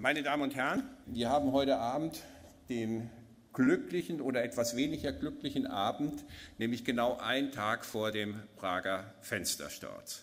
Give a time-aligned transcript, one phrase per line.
[0.00, 2.22] Meine Damen und Herren, wir haben heute Abend
[2.70, 3.10] den
[3.52, 6.24] glücklichen oder etwas weniger glücklichen Abend,
[6.56, 10.22] nämlich genau einen Tag vor dem Prager Fenstersturz.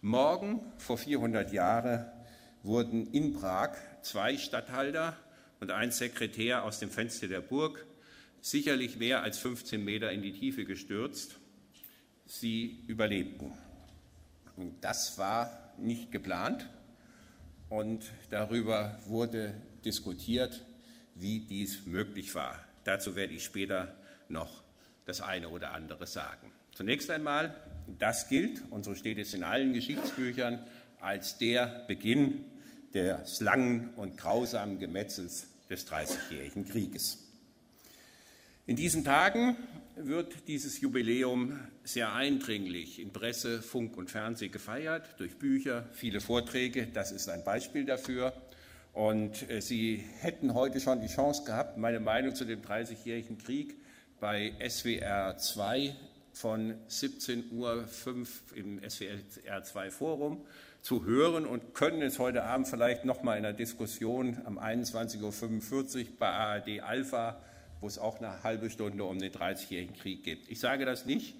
[0.00, 2.04] Morgen, vor 400 Jahren,
[2.64, 5.16] wurden in Prag zwei Statthalter
[5.60, 7.86] und ein Sekretär aus dem Fenster der Burg
[8.40, 11.38] sicherlich mehr als 15 Meter in die Tiefe gestürzt.
[12.26, 13.52] Sie überlebten.
[14.56, 16.68] Und das war nicht geplant
[17.72, 20.62] und darüber wurde diskutiert,
[21.14, 22.62] wie dies möglich war.
[22.84, 23.96] Dazu werde ich später
[24.28, 24.62] noch
[25.06, 26.52] das eine oder andere sagen.
[26.74, 27.56] Zunächst einmal,
[27.98, 30.62] das gilt, und so steht es in allen Geschichtsbüchern,
[31.00, 32.44] als der Beginn
[32.92, 37.26] des langen und grausamen Gemetzels des Dreißigjährigen Krieges.
[38.66, 39.56] In diesen Tagen
[39.96, 46.86] wird dieses Jubiläum sehr eindringlich in Presse, Funk und Fernsehen gefeiert, durch Bücher, viele Vorträge.
[46.86, 48.32] Das ist ein Beispiel dafür.
[48.92, 53.74] Und äh, Sie hätten heute schon die Chance gehabt, meine Meinung zu dem Dreißigjährigen Krieg
[54.20, 55.94] bei SWR 2
[56.32, 57.86] von 17.05 Uhr
[58.54, 60.44] im SWR 2 Forum
[60.80, 66.00] zu hören und können es heute Abend vielleicht noch mal in einer Diskussion am 21.45
[66.00, 67.40] Uhr bei ARD Alpha,
[67.80, 70.48] wo es auch eine halbe Stunde um den 30-jährigen Krieg geht.
[70.48, 71.34] Ich sage das nicht,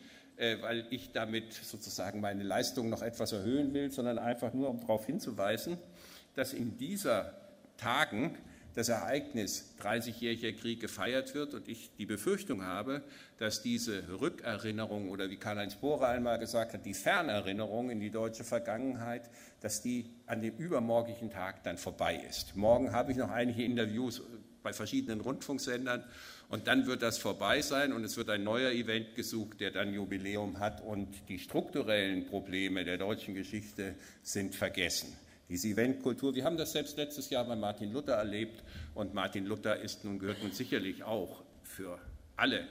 [0.60, 5.06] weil ich damit sozusagen meine Leistung noch etwas erhöhen will, sondern einfach nur, um darauf
[5.06, 5.78] hinzuweisen,
[6.34, 7.34] dass in dieser
[7.76, 8.36] Tagen
[8.74, 13.02] das Ereignis 30-jähriger Krieg gefeiert wird und ich die Befürchtung habe,
[13.38, 18.44] dass diese Rückerinnerung oder wie Karl-Heinz Bohrer einmal gesagt hat, die Fernerinnerung in die deutsche
[18.44, 19.28] Vergangenheit,
[19.60, 22.56] dass die an dem übermorgigen Tag dann vorbei ist.
[22.56, 24.22] Morgen habe ich noch einige Interviews
[24.62, 26.04] bei verschiedenen Rundfunksendern
[26.52, 29.92] und dann wird das vorbei sein und es wird ein neuer Event gesucht, der dann
[29.92, 35.16] Jubiläum hat und die strukturellen Probleme der deutschen Geschichte sind vergessen
[35.48, 36.34] diese Eventkultur.
[36.34, 40.18] Wir haben das selbst letztes Jahr bei Martin Luther erlebt und Martin Luther ist nun,
[40.18, 41.98] gehört nun sicherlich auch für
[42.36, 42.66] alle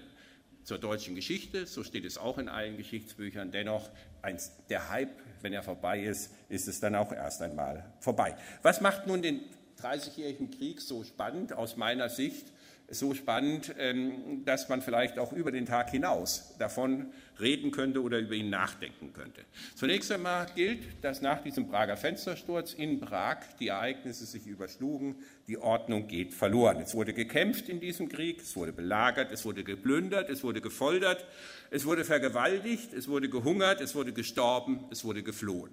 [0.63, 3.51] zur deutschen Geschichte, so steht es auch in allen Geschichtsbüchern.
[3.51, 3.88] Dennoch,
[4.23, 5.11] eins, der Hype,
[5.41, 8.35] wenn er vorbei ist, ist es dann auch erst einmal vorbei.
[8.63, 9.41] Was macht nun den
[9.77, 12.47] Dreißigjährigen Krieg so spannend aus meiner Sicht?
[12.91, 17.07] So spannend, ähm, dass man vielleicht auch über den Tag hinaus davon
[17.40, 19.41] reden könnte oder über ihn nachdenken könnte.
[19.75, 25.16] Zunächst einmal gilt, dass nach diesem Prager Fenstersturz in Prag die Ereignisse sich überschlugen,
[25.47, 26.81] die Ordnung geht verloren.
[26.81, 31.25] Es wurde gekämpft in diesem Krieg, es wurde belagert, es wurde geplündert, es wurde gefoltert,
[31.69, 35.72] es wurde vergewaltigt, es wurde gehungert, es wurde gestorben, es wurde geflohen.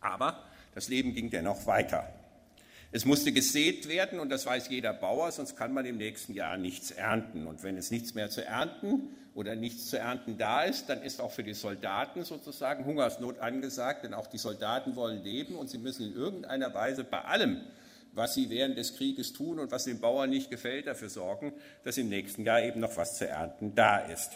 [0.00, 0.44] Aber
[0.74, 2.12] das Leben ging dennoch weiter.
[2.94, 6.56] Es musste gesät werden und das weiß jeder Bauer, sonst kann man im nächsten Jahr
[6.56, 7.48] nichts ernten.
[7.48, 11.20] Und wenn es nichts mehr zu ernten oder nichts zu ernten da ist, dann ist
[11.20, 15.78] auch für die Soldaten sozusagen Hungersnot angesagt, denn auch die Soldaten wollen leben und sie
[15.78, 17.62] müssen in irgendeiner Weise bei allem,
[18.12, 21.98] was sie während des Krieges tun und was den Bauern nicht gefällt, dafür sorgen, dass
[21.98, 24.30] im nächsten Jahr eben noch was zu ernten da ist.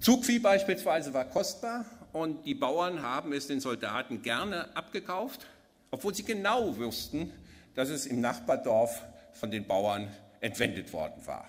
[0.00, 1.84] Zugvieh beispielsweise war kostbar
[2.14, 5.46] und die Bauern haben es den Soldaten gerne abgekauft
[5.92, 7.32] obwohl sie genau wussten,
[7.76, 9.02] dass es im Nachbardorf
[9.34, 10.08] von den Bauern
[10.40, 11.48] entwendet worden war.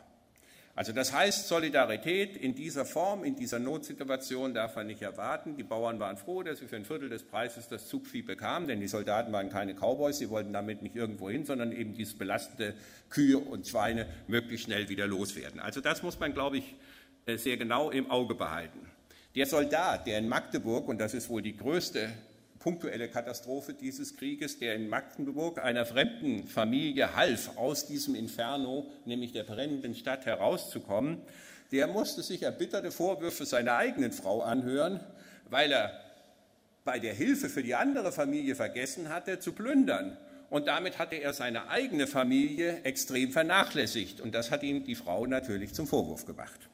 [0.76, 5.56] Also das heißt, Solidarität in dieser Form, in dieser Notsituation darf man nicht erwarten.
[5.56, 8.80] Die Bauern waren froh, dass sie für ein Viertel des Preises das Zugvieh bekamen, denn
[8.80, 12.74] die Soldaten waren keine Cowboys, sie wollten damit nicht irgendwo hin, sondern eben dieses belastende
[13.10, 15.60] Kühe und Schweine möglichst schnell wieder loswerden.
[15.60, 16.76] Also das muss man, glaube ich,
[17.28, 18.80] äh, sehr genau im Auge behalten.
[19.36, 22.10] Der Soldat, der in Magdeburg, und das ist wohl die größte
[22.64, 29.34] punktuelle Katastrophe dieses Krieges, der in Magdeburg einer fremden Familie half, aus diesem Inferno, nämlich
[29.34, 31.18] der brennenden Stadt, herauszukommen,
[31.74, 35.02] der musste sich erbitterte Vorwürfe seiner eigenen Frau anhören,
[35.50, 35.92] weil er
[36.86, 40.18] bei der Hilfe für die andere Familie vergessen hatte, zu plündern.
[40.50, 44.22] Und damit hatte er seine eigene Familie extrem vernachlässigt.
[44.22, 46.70] Und das hat ihm die Frau natürlich zum Vorwurf gemacht.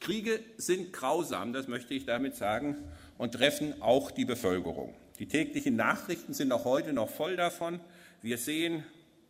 [0.00, 2.76] Kriege sind grausam, das möchte ich damit sagen,
[3.18, 4.94] und treffen auch die Bevölkerung.
[5.18, 7.80] Die täglichen Nachrichten sind auch heute noch voll davon.
[8.22, 8.84] Wir sehen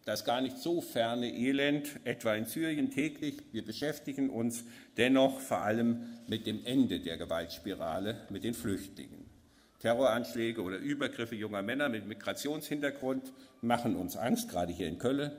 [0.04, 3.42] das gar nicht so ferne Elend, etwa in Syrien täglich.
[3.52, 4.64] Wir beschäftigen uns
[4.96, 9.24] dennoch vor allem mit dem Ende der Gewaltspirale, mit den Flüchtlingen.
[9.80, 15.32] Terroranschläge oder Übergriffe junger Männer mit Migrationshintergrund machen uns Angst, gerade hier in Köln,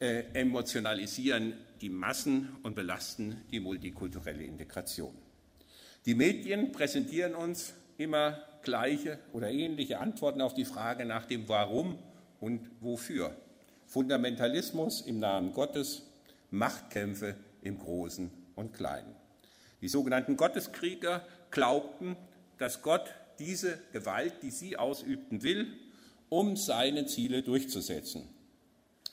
[0.00, 5.14] äh, emotionalisieren die Massen und belasten die multikulturelle Integration.
[6.04, 11.98] Die Medien präsentieren uns immer gleiche oder ähnliche Antworten auf die Frage nach dem Warum
[12.40, 13.34] und Wofür.
[13.86, 16.02] Fundamentalismus im Namen Gottes,
[16.50, 19.14] Machtkämpfe im Großen und Kleinen.
[19.80, 22.16] Die sogenannten Gotteskrieger glaubten,
[22.58, 25.72] dass Gott diese Gewalt, die sie ausübten will,
[26.28, 28.28] um seine Ziele durchzusetzen.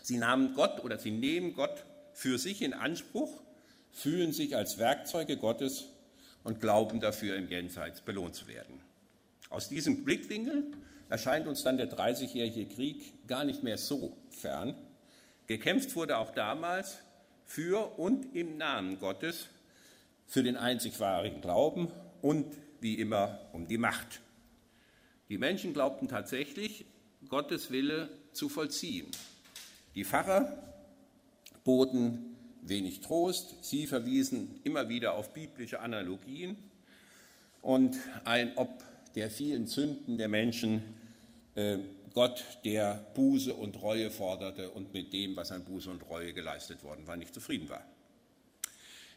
[0.01, 3.41] Sie nahmen Gott oder sie nehmen Gott für sich in Anspruch,
[3.91, 5.85] fühlen sich als Werkzeuge Gottes
[6.43, 8.81] und glauben dafür im Jenseits belohnt zu werden.
[9.49, 10.71] Aus diesem Blickwinkel
[11.09, 14.75] erscheint uns dann der Dreißigjährige Krieg gar nicht mehr so fern.
[15.47, 16.97] Gekämpft wurde auch damals
[17.45, 19.47] für und im Namen Gottes,
[20.25, 22.45] für den einzig wahren Glauben und
[22.81, 24.21] wie immer um die Macht.
[25.29, 26.85] Die Menschen glaubten tatsächlich,
[27.29, 29.07] Gottes Wille zu vollziehen.
[29.95, 30.57] Die Pfarrer
[31.63, 36.57] boten wenig Trost, sie verwiesen immer wieder auf biblische Analogien
[37.61, 38.83] und ein Ob
[39.15, 40.83] der vielen Sünden der Menschen
[41.55, 41.77] äh,
[42.13, 46.83] Gott, der Buße und Reue forderte und mit dem, was an Buße und Reue geleistet
[46.83, 47.85] worden war, nicht zufrieden war.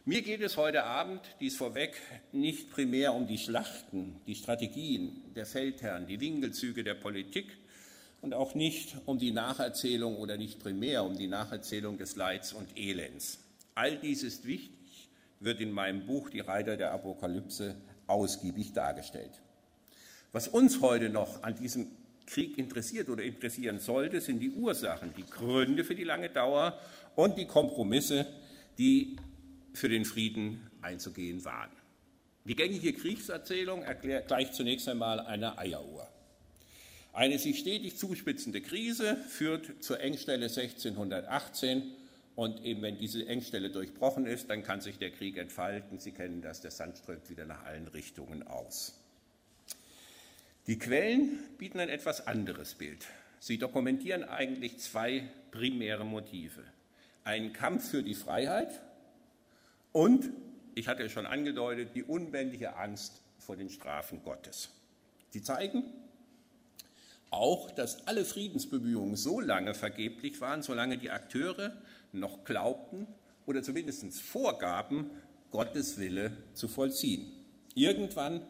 [0.04, 2.00] Mir geht es heute Abend, dies vorweg,
[2.32, 7.58] nicht primär um die Schlachten, die Strategien der Feldherren, die Winkelzüge der Politik
[8.20, 12.76] und auch nicht um die Nacherzählung oder nicht primär um die Nacherzählung des Leids und
[12.76, 13.38] Elends.
[13.74, 15.08] All dies ist wichtig,
[15.40, 19.42] wird in meinem Buch Die Reiter der Apokalypse ausgiebig dargestellt.
[20.32, 21.86] Was uns heute noch an diesem
[22.26, 26.78] Krieg interessiert oder interessieren sollte, sind die Ursachen, die Gründe für die lange Dauer
[27.16, 28.26] und die Kompromisse,
[28.76, 29.16] die
[29.72, 31.70] für den Frieden einzugehen waren.
[32.44, 36.08] Die gängige Kriegserzählung erklärt gleich zunächst einmal eine Eieruhr.
[37.12, 41.82] Eine sich stetig zuspitzende Krise führt zur Engstelle 1618
[42.36, 45.98] und eben wenn diese Engstelle durchbrochen ist, dann kann sich der Krieg entfalten.
[45.98, 49.00] Sie kennen das, der Sand strömt wieder nach allen Richtungen aus.
[50.68, 53.06] Die Quellen bieten ein etwas anderes Bild.
[53.40, 56.62] Sie dokumentieren eigentlich zwei primäre Motive.
[57.24, 58.82] Einen Kampf für die Freiheit
[59.92, 60.28] und,
[60.74, 64.68] ich hatte es schon angedeutet, die unbändige Angst vor den Strafen Gottes.
[65.30, 65.84] Sie zeigen
[67.30, 71.72] auch, dass alle Friedensbemühungen so lange vergeblich waren, solange die Akteure
[72.12, 73.06] noch glaubten
[73.46, 75.10] oder zumindest vorgaben,
[75.50, 77.32] Gottes Wille zu vollziehen.
[77.74, 78.42] Irgendwann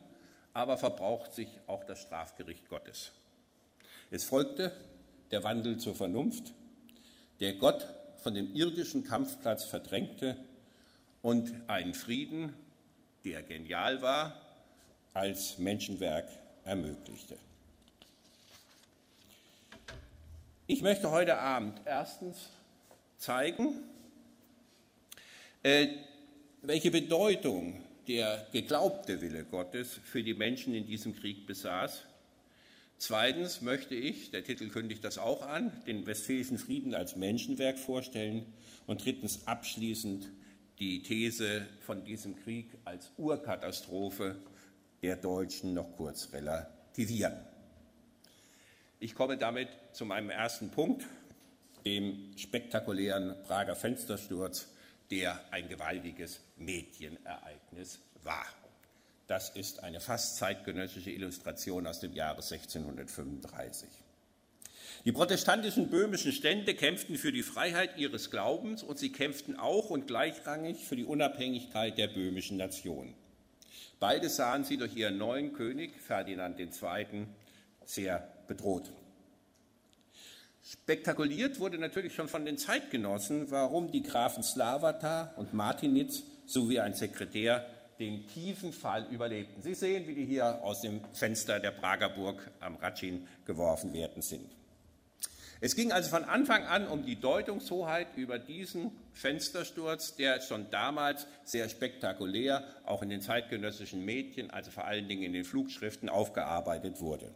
[0.58, 3.12] aber verbraucht sich auch das Strafgericht Gottes.
[4.10, 4.72] Es folgte
[5.31, 6.52] der Wandel zur Vernunft,
[7.38, 7.87] der Gott
[8.25, 10.37] von dem irdischen Kampfplatz verdrängte
[11.22, 12.55] und einen Frieden,
[13.25, 14.34] der genial war,
[15.14, 16.28] als Menschenwerk
[16.64, 17.38] ermöglichte.
[20.66, 22.49] Ich möchte heute Abend erstens
[23.16, 23.75] zeigen,
[25.62, 25.87] äh,
[26.62, 32.05] welche Bedeutung der geglaubte Wille Gottes für die Menschen in diesem Krieg besaß.
[32.96, 38.46] Zweitens möchte ich, der Titel kündigt das auch an, den Westfälischen Frieden als Menschenwerk vorstellen.
[38.87, 40.26] Und drittens abschließend
[40.81, 44.37] die These von diesem Krieg als Urkatastrophe
[45.02, 47.37] der Deutschen noch kurz relativieren.
[49.00, 51.04] Ich komme damit zu meinem ersten Punkt,
[51.84, 54.69] dem spektakulären Prager Fenstersturz
[55.10, 58.46] der ein gewaltiges Medienereignis war.
[59.26, 63.88] Das ist eine fast zeitgenössische Illustration aus dem Jahre 1635.
[65.05, 70.06] Die protestantischen böhmischen Stände kämpften für die Freiheit ihres Glaubens und sie kämpften auch und
[70.06, 73.14] gleichrangig für die Unabhängigkeit der böhmischen Nation.
[74.00, 77.26] Beide sahen sie durch ihren neuen König Ferdinand II.
[77.84, 78.90] sehr bedroht.
[80.70, 86.92] Spektakuliert wurde natürlich schon von den Zeitgenossen, warum die Grafen Slavata und Martinitz sowie ein
[86.92, 87.64] Sekretär
[87.99, 89.62] den tiefen Fall überlebten.
[89.62, 94.21] Sie sehen, wie die hier aus dem Fenster der Prager Burg am Ratschin geworfen werden
[94.21, 94.45] sind.
[95.62, 101.26] Es ging also von Anfang an um die Deutungshoheit über diesen Fenstersturz, der schon damals
[101.45, 107.00] sehr spektakulär auch in den zeitgenössischen Medien, also vor allen Dingen in den Flugschriften, aufgearbeitet
[107.00, 107.33] wurde.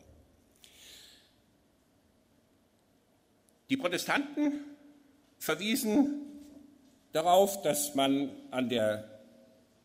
[3.69, 4.61] Die Protestanten
[5.39, 6.23] verwiesen
[7.13, 9.09] darauf, dass man an der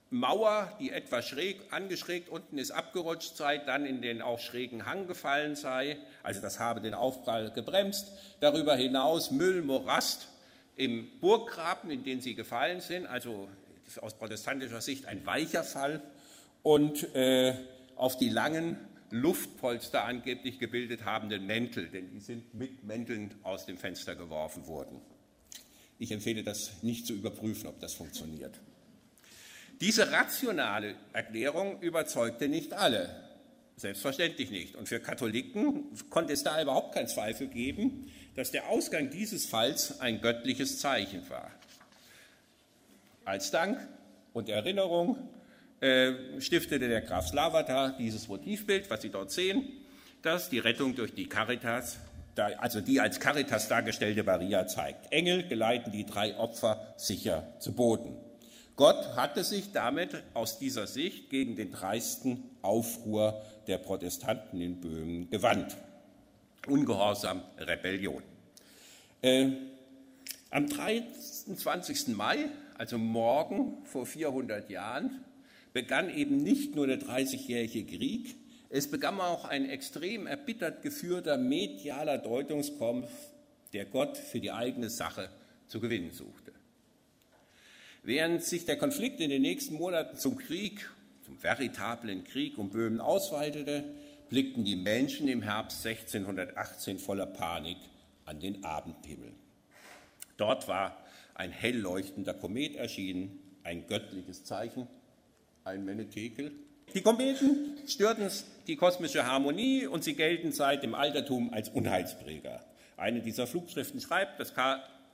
[0.09, 5.05] Mauer, die etwas schräg angeschrägt unten ist, abgerutscht sei, dann in den auch schrägen Hang
[5.05, 5.97] gefallen sei.
[6.23, 8.13] Also das habe den Aufprall gebremst.
[8.39, 10.29] Darüber hinaus Müll, Morast
[10.77, 13.05] im Burggraben, in den sie gefallen sind.
[13.05, 13.49] Also
[14.01, 16.01] aus protestantischer Sicht ein weicher Fall.
[16.63, 17.53] Und äh,
[17.97, 18.77] auf die langen
[19.11, 25.01] Luftpolster angeblich gebildet habenden Mäntel, denn die sind mit Mänteln aus dem Fenster geworfen worden.
[25.99, 28.59] Ich empfehle das nicht zu überprüfen, ob das funktioniert.
[29.81, 33.23] Diese rationale Erklärung überzeugte nicht alle,
[33.75, 34.75] selbstverständlich nicht.
[34.75, 39.99] Und für Katholiken konnte es da überhaupt keinen Zweifel geben, dass der Ausgang dieses Falls
[39.99, 41.51] ein göttliches Zeichen war.
[43.23, 43.79] Als Dank
[44.33, 45.17] und Erinnerung
[45.79, 49.67] äh, stiftete der Graf Slavata dieses Motivbild, was Sie dort sehen,
[50.21, 51.97] das die Rettung durch die Caritas
[52.39, 55.11] also die als Caritas dargestellte Maria zeigt.
[55.11, 58.15] Engel geleiten die drei Opfer sicher zu Boden.
[58.75, 65.29] Gott hatte sich damit aus dieser Sicht gegen den dreisten Aufruhr der Protestanten in Böhmen
[65.29, 65.75] gewandt.
[66.67, 68.21] Ungehorsam, Rebellion.
[69.21, 69.47] Äh,
[70.51, 72.09] am 23.
[72.09, 75.25] Mai, also morgen vor 400 Jahren,
[75.77, 78.35] begann eben nicht nur der Dreißigjährige Krieg,
[78.71, 83.11] es begann auch ein extrem erbittert geführter medialer Deutungskampf,
[83.73, 85.29] der Gott für die eigene Sache
[85.67, 86.51] zu gewinnen suchte.
[88.01, 90.89] Während sich der Konflikt in den nächsten Monaten zum Krieg,
[91.23, 93.83] zum veritablen Krieg um Böhmen ausweitete,
[94.29, 97.77] blickten die Menschen im Herbst 1618 voller Panik
[98.25, 99.31] an den Abendhimmel.
[100.37, 101.05] Dort war
[101.35, 104.87] ein hell leuchtender Komet erschienen, ein göttliches Zeichen,
[105.67, 106.51] ein Menetekel,
[106.93, 108.31] die Kometen störten
[108.67, 112.63] die kosmische Harmonie und sie gelten seit dem Altertum als Unheilspräger.
[112.95, 114.53] Eine dieser Flugschriften schreibt, das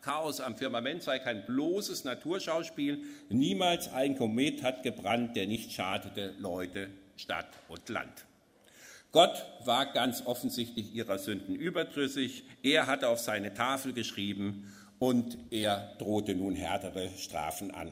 [0.01, 3.03] Chaos am Firmament sei kein bloßes Naturschauspiel.
[3.29, 8.25] Niemals ein Komet hat gebrannt, der nicht schadete Leute, Stadt und Land.
[9.11, 12.43] Gott war ganz offensichtlich ihrer Sünden überdrüssig.
[12.61, 17.91] Er hatte auf seine Tafel geschrieben und er drohte nun härtere Strafen an.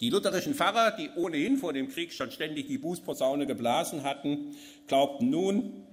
[0.00, 4.54] Die lutherischen Pfarrer, die ohnehin vor dem Krieg schon ständig die Bußposaune geblasen hatten,
[4.86, 5.86] glaubten nun,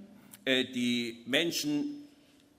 [0.44, 2.04] äh, die Menschen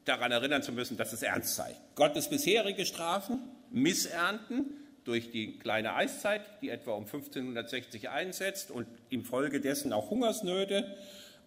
[0.05, 1.75] daran erinnern zu müssen, dass es ernst sei.
[1.95, 3.39] Gottes bisherige Strafen,
[3.71, 4.65] Missernten
[5.03, 10.95] durch die kleine Eiszeit, die etwa um 1560 einsetzt und infolgedessen auch Hungersnöte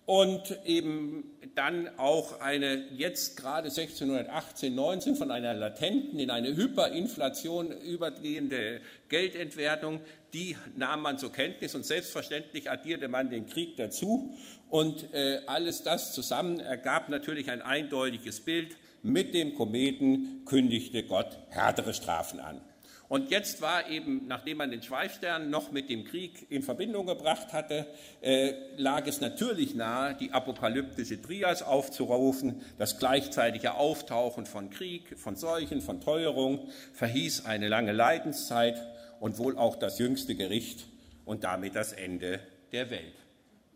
[0.08, 7.72] und eben dann auch eine jetzt gerade 1618, 19 von einer latenten in eine Hyperinflation
[7.82, 10.00] übergehende Geldentwertung,
[10.32, 14.34] die nahm man zur Kenntnis und selbstverständlich addierte man den Krieg dazu
[14.70, 18.78] und äh, alles das zusammen ergab natürlich ein eindeutiges Bild.
[19.02, 22.62] Mit dem Kometen kündigte Gott härtere Strafen an.
[23.08, 27.54] Und jetzt war eben, nachdem man den Schweifstern noch mit dem Krieg in Verbindung gebracht
[27.54, 27.86] hatte,
[28.20, 32.60] äh, lag es natürlich nahe, die apokalyptische Trias aufzurufen.
[32.76, 38.76] Das gleichzeitige Auftauchen von Krieg, von Seuchen, von Teuerung verhieß eine lange Leidenszeit
[39.20, 40.86] und wohl auch das jüngste Gericht
[41.24, 42.40] und damit das Ende
[42.72, 43.14] der Welt.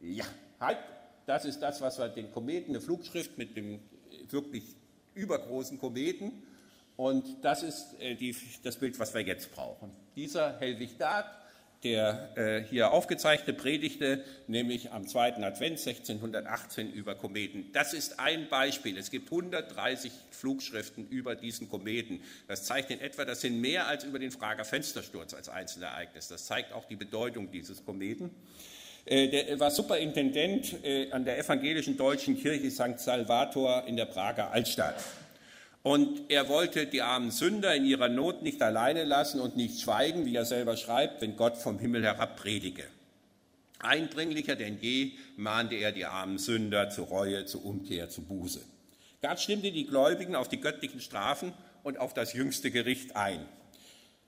[0.03, 0.25] Ja,
[0.61, 0.79] halt,
[1.25, 3.81] das ist das, was wir den Kometen, eine Flugschrift mit dem
[4.29, 4.65] wirklich
[5.15, 6.43] übergroßen Kometen
[6.97, 9.91] und das ist äh, die, das Bild, was wir jetzt brauchen.
[10.15, 11.27] Dieser Helwig Dart,
[11.83, 17.73] der äh, hier aufgezeichnete, predigte nämlich am zweiten Advent 1618 über Kometen.
[17.73, 18.97] Das ist ein Beispiel.
[18.97, 22.23] Es gibt 130 Flugschriften über diesen Kometen.
[22.47, 26.29] Das zeigt in etwa, das sind mehr als über den Frager Fenstersturz als Einzelereignis.
[26.29, 28.31] Das zeigt auch die Bedeutung dieses Kometen.
[29.05, 32.99] Äh, der war Superintendent äh, an der evangelischen deutschen Kirche St.
[32.99, 35.03] Salvator in der Prager Altstadt.
[35.83, 40.27] Und er wollte die armen Sünder in ihrer Not nicht alleine lassen und nicht schweigen,
[40.27, 42.85] wie er selber schreibt, wenn Gott vom Himmel herab predige.
[43.81, 48.61] Eindringlicher denn je mahnte er die armen Sünder zur Reue, zur Umkehr, zur Buße.
[49.23, 53.45] Gott stimmte die Gläubigen auf die göttlichen Strafen und auf das jüngste Gericht ein.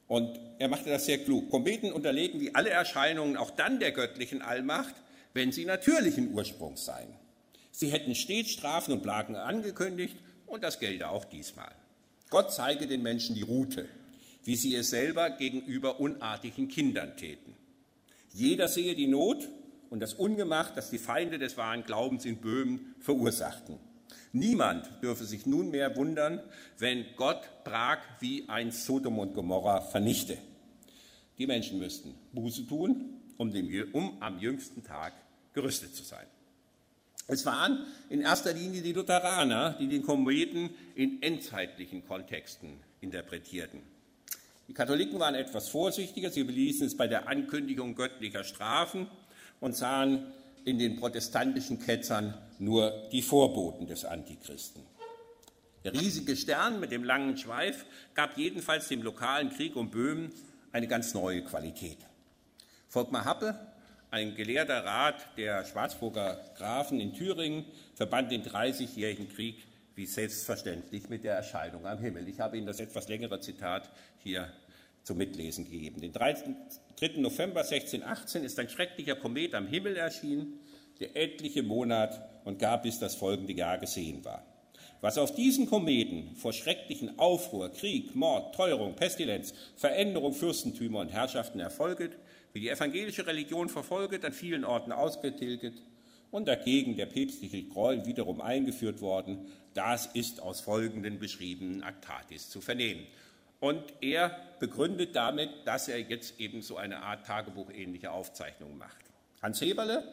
[0.08, 1.50] Und er machte das sehr klug.
[1.50, 4.94] Kometen unterlegen wie alle Erscheinungen auch dann der göttlichen Allmacht,
[5.34, 7.08] wenn sie natürlichen Ursprungs seien.
[7.70, 11.72] Sie hätten stets Strafen und Plagen angekündigt und das gelte auch diesmal.
[12.30, 13.88] Gott zeige den Menschen die Route,
[14.44, 17.54] wie sie es selber gegenüber unartigen Kindern täten.
[18.32, 19.48] Jeder sehe die Not
[19.90, 23.78] und das Ungemach, das die Feinde des wahren Glaubens in Böhmen verursachten.
[24.32, 26.40] Niemand dürfe sich nunmehr wundern,
[26.78, 30.36] wenn Gott Prag wie ein Sodom und Gomorra vernichte.
[31.38, 35.12] Die Menschen müssten Buße tun, um, dem, um am jüngsten Tag
[35.52, 36.26] gerüstet zu sein.
[37.26, 43.80] Es waren in erster Linie die Lutheraner, die den Kometen in endzeitlichen Kontexten interpretierten.
[44.68, 49.08] Die Katholiken waren etwas vorsichtiger, sie beließen es bei der Ankündigung göttlicher Strafen
[49.60, 50.32] und sahen
[50.64, 54.82] in den protestantischen Ketzern nur die Vorboten des Antichristen.
[55.84, 60.32] Der riesige Stern mit dem langen Schweif gab jedenfalls dem lokalen Krieg um Böhmen
[60.72, 61.98] eine ganz neue Qualität.
[62.88, 63.73] Volkmar Happe
[64.14, 67.64] ein gelehrter Rat der Schwarzburger Grafen in Thüringen
[67.96, 69.66] verband den Dreißigjährigen Krieg
[69.96, 72.28] wie selbstverständlich mit der Erscheinung am Himmel.
[72.28, 74.52] Ich habe Ihnen das etwas längere Zitat hier
[75.02, 76.00] zum Mitlesen gegeben.
[76.00, 76.36] Den 3.
[77.16, 80.60] November 1618 ist ein schrecklicher Komet am Himmel erschienen,
[81.00, 84.44] der etliche Monat und gar bis das folgende Jahr gesehen war.
[85.00, 91.58] Was auf diesen Kometen vor schrecklichen Aufruhr, Krieg, Mord, Teuerung, Pestilenz, Veränderung Fürstentümer und Herrschaften
[91.58, 92.12] erfolget,
[92.54, 95.74] wie die evangelische Religion verfolget, an vielen Orten ausgetilget
[96.30, 99.46] und dagegen der päpstliche Gräuel wiederum eingeführt worden.
[99.74, 103.06] Das ist aus folgenden beschriebenen Actatis zu vernehmen.
[103.58, 109.04] Und er begründet damit, dass er jetzt eben so eine Art Tagebuchähnliche Aufzeichnung macht.
[109.42, 110.04] Hans Heberle,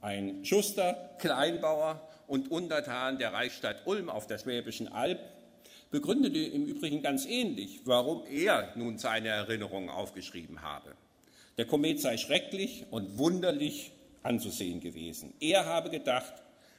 [0.00, 5.20] ein Schuster, Kleinbauer und Untertan der Reichsstadt Ulm auf der Schwäbischen Alb,
[5.90, 10.94] begründete im Übrigen ganz ähnlich, warum er nun seine Erinnerungen aufgeschrieben habe.
[11.56, 15.32] Der Komet sei schrecklich und wunderlich anzusehen gewesen.
[15.40, 16.34] Er habe gedacht,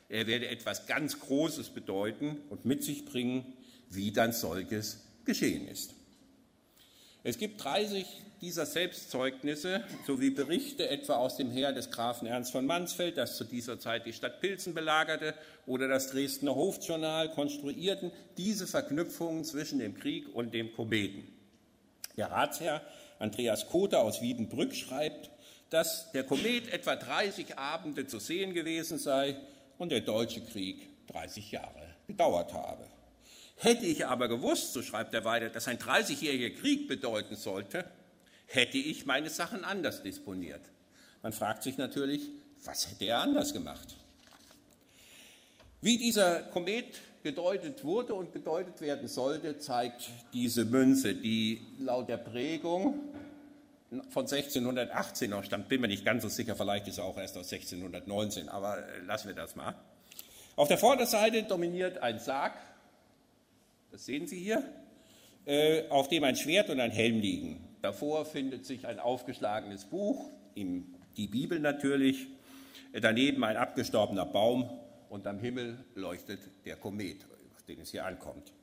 [0.10, 3.54] er werde etwas ganz Großes bedeuten und mit sich bringen,
[3.90, 5.94] wie dann solches geschehen ist.
[7.24, 8.06] Es gibt 30
[8.42, 13.44] dieser Selbstzeugnisse sowie Berichte etwa aus dem Heer des Grafen Ernst von Mansfeld, das zu
[13.44, 15.34] dieser Zeit die Stadt Pilsen belagerte,
[15.66, 21.28] oder das Dresdner Hofjournal konstruierten diese Verknüpfungen zwischen dem Krieg und dem Kometen.
[22.16, 22.82] Der Ratsherr
[23.20, 25.30] Andreas Kother aus Wiedenbrück schreibt,
[25.70, 29.36] dass der Komet etwa 30 Abende zu sehen gewesen sei
[29.78, 32.86] und der Deutsche Krieg 30 Jahre gedauert habe.
[33.58, 37.86] Hätte ich aber gewusst, so schreibt er weiter, dass ein 30-jähriger Krieg bedeuten sollte,
[38.46, 40.62] hätte ich meine Sachen anders disponiert.
[41.24, 42.22] Man fragt sich natürlich,
[42.64, 43.96] was hätte er anders gemacht?
[45.82, 52.16] Wie dieser Komet gedeutet wurde und gedeutet werden sollte, zeigt diese Münze, die laut der
[52.16, 53.02] Prägung
[54.12, 55.68] von 1618 noch stammt.
[55.68, 59.02] Bin mir nicht ganz so sicher, vielleicht ist er auch erst aus 1619, aber äh,
[59.06, 59.76] lassen wir das mal.
[60.56, 62.54] Auf der Vorderseite dominiert ein Sarg,
[63.92, 64.64] das sehen Sie hier,
[65.46, 67.62] äh, auf dem ein Schwert und ein Helm liegen.
[67.82, 72.28] Davor findet sich ein aufgeschlagenes Buch, die Bibel natürlich,
[72.94, 74.70] daneben ein abgestorbener Baum
[75.10, 78.54] und am Himmel leuchtet der Komet, auf den es hier ankommt.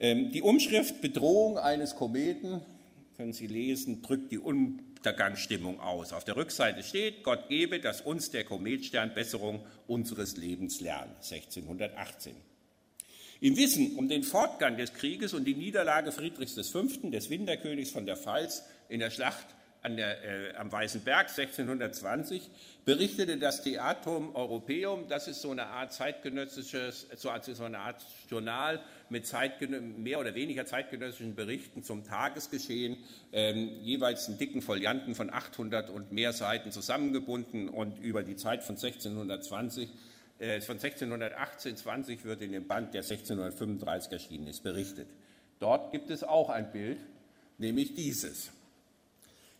[0.00, 2.60] Ähm, die Umschrift Bedrohung eines Kometen,
[3.16, 6.12] können Sie lesen, drückt die Untergangsstimmung aus.
[6.12, 12.34] Auf der Rückseite steht, Gott gebe, dass uns der Kometstern Besserung unseres Lebens lernt, 1618.
[13.40, 18.06] Im Wissen um den Fortgang des Krieges und die Niederlage Friedrichs V., des Winterkönigs von
[18.06, 19.46] der Pfalz in der Schlacht
[19.96, 22.50] der, äh, am Weißen Berg 1620
[22.84, 27.30] berichtete das Theatrum Europäum, das ist so eine Art zeitgenössisches, so
[27.64, 29.30] eine Art Journal mit
[29.98, 32.96] mehr oder weniger zeitgenössischen Berichten zum Tagesgeschehen,
[33.32, 38.64] ähm, jeweils in dicken Folianten von 800 und mehr Seiten zusammengebunden und über die Zeit
[38.64, 39.90] von 1620
[40.38, 45.08] äh, von 1618, 20 wird in dem Band, der 1635 erschienen ist, berichtet.
[45.60, 46.98] Dort gibt es auch ein Bild,
[47.58, 48.50] nämlich dieses.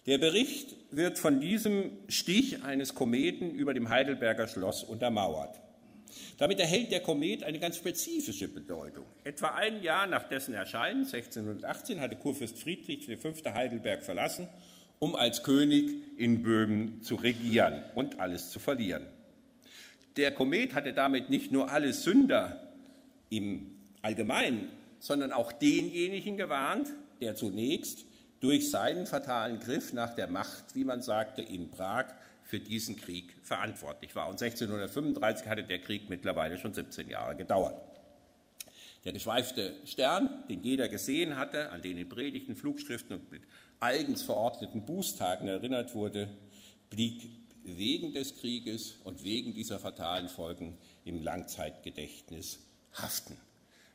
[0.06, 5.58] Der Bericht wird von diesem Stich eines Kometen über dem Heidelberger Schloss untermauert.
[6.36, 9.06] Damit erhält der Komet eine ganz spezifische Bedeutung.
[9.24, 13.32] Etwa ein Jahr nach dessen Erscheinen, 1618, hatte Kurfürst Friedrich V.
[13.54, 14.46] Heidelberg verlassen,
[14.98, 19.06] um als König in Böhmen zu regieren und alles zu verlieren.
[20.18, 22.72] Der Komet hatte damit nicht nur alle Sünder
[23.30, 23.70] im
[24.02, 24.68] Allgemeinen,
[25.00, 26.88] sondern auch denjenigen gewarnt,
[27.20, 28.04] der zunächst
[28.44, 32.08] durch seinen fatalen Griff nach der Macht, wie man sagte, in Prag
[32.42, 34.28] für diesen Krieg verantwortlich war.
[34.28, 37.80] Und 1635 hatte der Krieg mittlerweile schon 17 Jahre gedauert.
[39.04, 43.44] Der geschweifte Stern, den jeder gesehen hatte, an den in Predigten, Flugschriften und mit
[43.80, 46.28] eigens verordneten Bußtagen erinnert wurde,
[46.90, 47.22] blieb
[47.62, 50.76] wegen des Krieges und wegen dieser fatalen Folgen
[51.06, 52.58] im Langzeitgedächtnis
[52.92, 53.38] haften.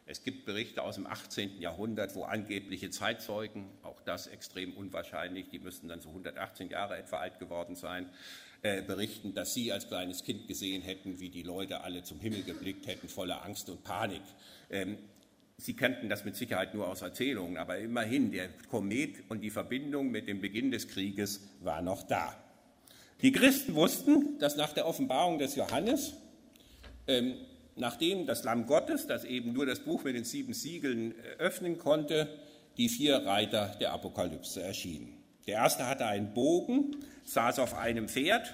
[0.09, 1.61] Es gibt Berichte aus dem 18.
[1.61, 7.17] Jahrhundert, wo angebliche Zeitzeugen, auch das extrem unwahrscheinlich, die müssten dann so 118 Jahre etwa
[7.17, 8.09] alt geworden sein,
[8.63, 12.41] äh, berichten, dass sie als kleines Kind gesehen hätten, wie die Leute alle zum Himmel
[12.41, 14.23] geblickt hätten, voller Angst und Panik.
[14.71, 14.97] Ähm,
[15.57, 20.09] sie kannten das mit Sicherheit nur aus Erzählungen, aber immerhin, der Komet und die Verbindung
[20.09, 22.35] mit dem Beginn des Krieges war noch da.
[23.21, 26.15] Die Christen wussten, dass nach der Offenbarung des Johannes,
[27.05, 27.35] ähm,
[27.79, 31.77] nachdem das Lamm Gottes, das eben nur das Buch mit den sieben Siegeln äh, öffnen
[31.77, 32.27] konnte,
[32.77, 35.17] die vier Reiter der Apokalypse erschienen.
[35.47, 38.53] Der erste hatte einen Bogen, saß auf einem Pferd,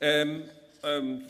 [0.00, 0.44] ähm,
[0.82, 1.22] ähm,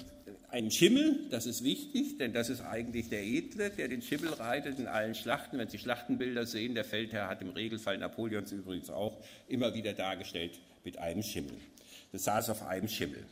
[0.50, 4.78] einen Schimmel, das ist wichtig, denn das ist eigentlich der Edle, der den Schimmel reitet
[4.78, 5.58] in allen Schlachten.
[5.58, 9.16] Wenn Sie Schlachtenbilder sehen, der Feldherr hat im Regelfall Napoleons übrigens auch
[9.48, 11.56] immer wieder dargestellt mit einem Schimmel.
[12.12, 13.24] Das saß auf einem Schimmel.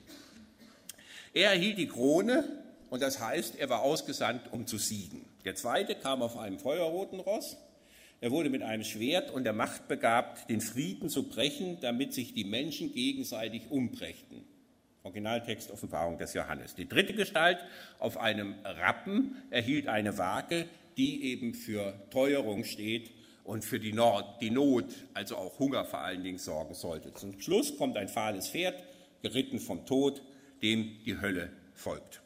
[1.35, 2.45] Er erhielt die Krone
[2.91, 5.25] und das heißt, er war ausgesandt, um zu siegen.
[5.45, 7.57] Der zweite kam auf einem feuerroten Ross.
[8.21, 12.35] Er wurde mit einem Schwert und der Macht begabt, den Frieden zu brechen, damit sich
[12.35, 14.45] die Menschen gegenseitig umbrächten.
[15.05, 16.75] Originaltext Offenbarung des Johannes.
[16.75, 17.59] Die dritte Gestalt
[17.99, 23.11] auf einem Rappen erhielt eine Waage, die eben für Teuerung steht
[23.45, 27.15] und für die, Nord, die Not, also auch Hunger vor allen Dingen, sorgen sollte.
[27.15, 28.83] Zum Schluss kommt ein fahles Pferd,
[29.23, 30.21] geritten vom Tod,
[30.61, 32.21] dem die Hölle folgt.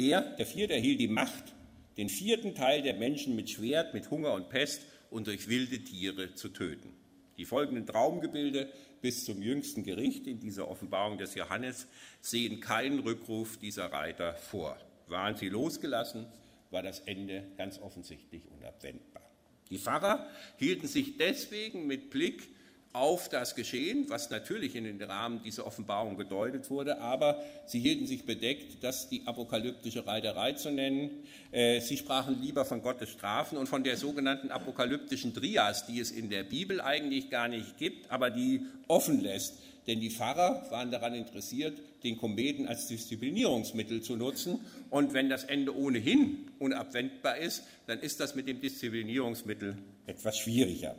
[0.00, 1.56] Er, der Vierte, erhielt die Macht,
[1.96, 6.34] den vierten Teil der Menschen mit Schwert, mit Hunger und Pest und durch wilde Tiere
[6.34, 6.94] zu töten.
[7.36, 11.88] Die folgenden Traumgebilde bis zum jüngsten Gericht in dieser Offenbarung des Johannes
[12.20, 14.78] sehen keinen Rückruf dieser Reiter vor.
[15.08, 16.26] Waren sie losgelassen,
[16.70, 19.28] war das Ende ganz offensichtlich unabwendbar.
[19.68, 22.48] Die Pfarrer hielten sich deswegen mit Blick
[22.92, 28.06] auf das Geschehen, was natürlich in den Rahmen dieser Offenbarung gedeutet wurde, aber sie hielten
[28.06, 31.10] sich bedeckt, das die apokalyptische Reiterei zu nennen.
[31.52, 36.10] Äh, sie sprachen lieber von Gottes Strafen und von der sogenannten apokalyptischen Trias, die es
[36.10, 39.58] in der Bibel eigentlich gar nicht gibt, aber die offen lässt.
[39.86, 44.60] Denn die Pfarrer waren daran interessiert, den Kometen als Disziplinierungsmittel zu nutzen.
[44.90, 50.94] Und wenn das Ende ohnehin unabwendbar ist, dann ist das mit dem Disziplinierungsmittel etwas schwieriger.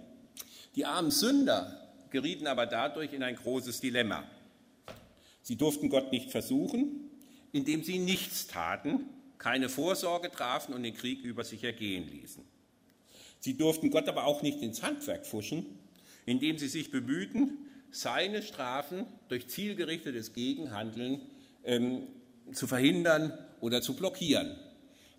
[0.76, 1.76] Die armen Sünder
[2.10, 4.24] gerieten aber dadurch in ein großes Dilemma.
[5.42, 7.10] Sie durften Gott nicht versuchen,
[7.52, 9.06] indem sie nichts taten,
[9.38, 12.44] keine Vorsorge trafen und den Krieg über sich ergehen ließen.
[13.40, 15.66] Sie durften Gott aber auch nicht ins Handwerk fuschen,
[16.26, 17.58] indem sie sich bemühten,
[17.92, 21.22] seine Strafen durch zielgerichtetes Gegenhandeln
[21.64, 22.08] ähm,
[22.52, 24.56] zu verhindern oder zu blockieren.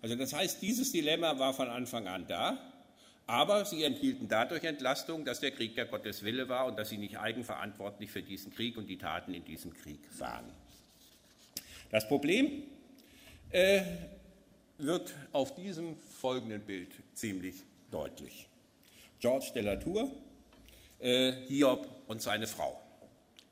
[0.01, 2.70] Also das heißt, dieses Dilemma war von Anfang an da.
[3.27, 6.97] Aber sie enthielten dadurch Entlastung, dass der Krieg der Gottes Wille war und dass sie
[6.97, 10.51] nicht eigenverantwortlich für diesen Krieg und die Taten in diesem Krieg waren.
[11.91, 12.63] Das Problem
[13.51, 13.81] äh,
[14.77, 17.55] wird auf diesem folgenden Bild ziemlich
[17.91, 18.47] deutlich.
[19.19, 20.11] George de la Tour,
[20.99, 22.81] äh, Hiob und seine Frau.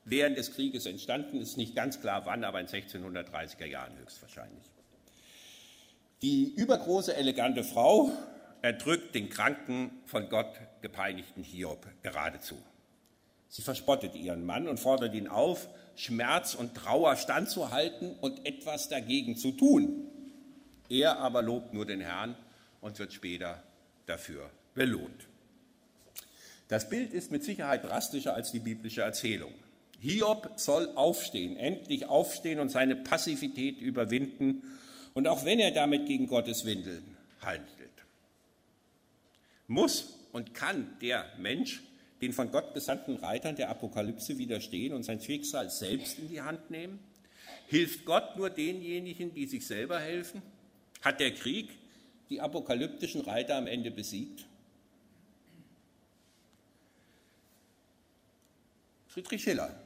[0.05, 4.63] Während des Krieges entstanden, ist nicht ganz klar wann, aber in 1630er Jahren höchstwahrscheinlich.
[6.21, 8.11] Die übergroße, elegante Frau
[8.61, 12.57] erdrückt den kranken, von Gott gepeinigten Hiob geradezu.
[13.47, 19.35] Sie verspottet ihren Mann und fordert ihn auf, Schmerz und Trauer standzuhalten und etwas dagegen
[19.37, 20.05] zu tun.
[20.87, 22.35] Er aber lobt nur den Herrn
[22.81, 23.63] und wird später
[24.05, 25.27] dafür belohnt.
[26.67, 29.53] Das Bild ist mit Sicherheit drastischer als die biblische Erzählung.
[29.99, 34.63] Hiob soll aufstehen, endlich aufstehen und seine Passivität überwinden,
[35.15, 37.78] und auch wenn er damit gegen Gottes Windeln handelt
[39.69, 41.81] muss und kann der Mensch
[42.21, 46.69] den von Gott gesandten Reitern der Apokalypse widerstehen und sein Schicksal selbst in die Hand
[46.69, 46.99] nehmen?
[47.67, 50.41] Hilft Gott nur denjenigen, die sich selber helfen?
[51.01, 51.69] Hat der Krieg
[52.29, 54.45] die apokalyptischen Reiter am Ende besiegt?
[59.07, 59.79] Friedrich Schiller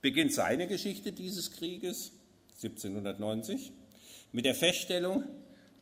[0.00, 2.12] beginnt seine Geschichte dieses Krieges
[2.62, 3.72] 1790
[4.32, 5.24] mit der Feststellung,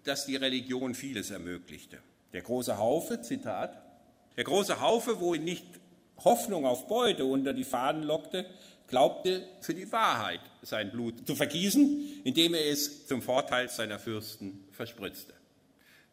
[0.02, 1.98] dass die Religion vieles ermöglichte.
[2.34, 3.80] Der große Haufe, Zitat,
[4.36, 5.64] der große Haufe, wo ihn nicht
[6.24, 8.44] Hoffnung auf Beute unter die Fahnen lockte,
[8.88, 14.64] glaubte für die Wahrheit sein Blut zu vergießen, indem er es zum Vorteil seiner Fürsten
[14.72, 15.32] verspritzte.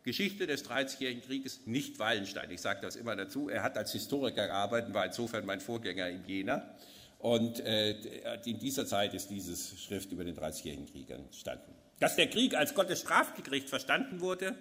[0.03, 2.49] Geschichte des Dreißigjährigen Krieges, nicht Wallenstein.
[2.51, 3.49] Ich sage das immer dazu.
[3.49, 6.75] Er hat als Historiker gearbeitet, war insofern mein Vorgänger in Jena.
[7.19, 7.95] Und äh,
[8.45, 11.73] in dieser Zeit ist diese Schrift über den Dreißigjährigen Krieg entstanden.
[11.99, 14.55] Dass der Krieg als Gottes Strafgericht verstanden wurde,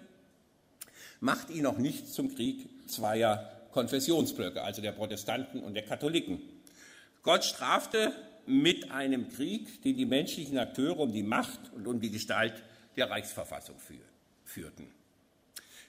[1.21, 6.41] macht ihn noch nicht zum Krieg zweier Konfessionsblöcke, also der Protestanten und der Katholiken.
[7.23, 8.13] Gott strafte
[8.47, 12.55] mit einem Krieg, den die menschlichen Akteure um die Macht und um die Gestalt
[12.97, 13.77] der Reichsverfassung
[14.45, 14.89] führten.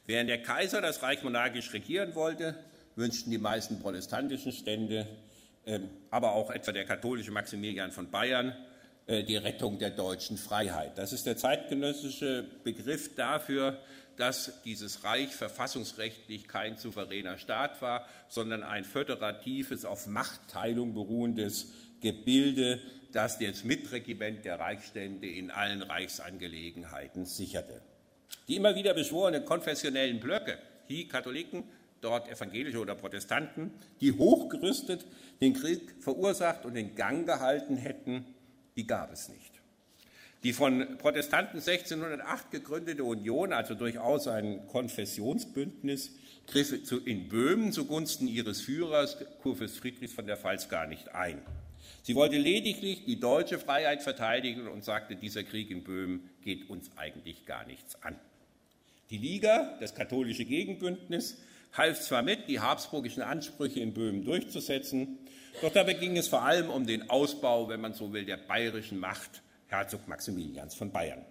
[0.05, 2.55] Während der Kaiser das Reich monarchisch regieren wollte,
[2.95, 5.07] wünschten die meisten protestantischen Stände,
[5.65, 8.55] ähm, aber auch etwa der katholische Maximilian von Bayern,
[9.07, 10.97] äh, die Rettung der deutschen Freiheit.
[10.97, 13.79] Das ist der zeitgenössische Begriff dafür,
[14.17, 22.79] dass dieses Reich verfassungsrechtlich kein souveräner Staat war, sondern ein föderatives, auf Machtteilung beruhendes Gebilde,
[23.11, 27.81] das das Mitregiment der Reichsstände in allen Reichsangelegenheiten sicherte.
[28.47, 31.63] Die immer wieder beschworenen konfessionellen Blöcke, hier Katholiken,
[32.01, 33.71] dort Evangelische oder Protestanten,
[34.01, 35.05] die hochgerüstet
[35.39, 38.25] den Krieg verursacht und in Gang gehalten hätten,
[38.75, 39.50] die gab es nicht.
[40.43, 46.15] Die von Protestanten 1608 gegründete Union, also durchaus ein Konfessionsbündnis,
[46.47, 46.73] griff
[47.05, 51.39] in Böhmen zugunsten ihres Führers, Kurfürst Friedrich von der Pfalz, gar nicht ein.
[52.01, 56.89] Sie wollte lediglich die deutsche Freiheit verteidigen und sagte, dieser Krieg in Böhmen geht uns
[56.95, 58.15] eigentlich gar nichts an.
[59.11, 61.37] Die Liga, das katholische Gegenbündnis,
[61.73, 65.19] half zwar mit, die habsburgischen Ansprüche in Böhmen durchzusetzen,
[65.61, 68.97] doch dabei ging es vor allem um den Ausbau, wenn man so will, der bayerischen
[68.97, 71.25] Macht Herzog Maximilians von Bayern.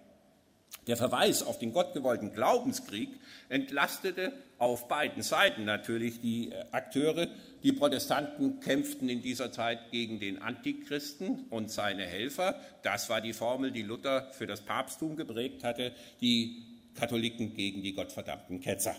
[0.87, 3.09] Der Verweis auf den gottgewollten Glaubenskrieg
[3.49, 7.27] entlastete auf beiden Seiten natürlich die äh, Akteure.
[7.61, 12.59] Die Protestanten kämpften in dieser Zeit gegen den Antichristen und seine Helfer.
[12.81, 15.91] Das war die Formel, die Luther für das Papsttum geprägt hatte.
[16.19, 16.63] Die
[16.95, 18.95] Katholiken gegen die gottverdammten Ketzer.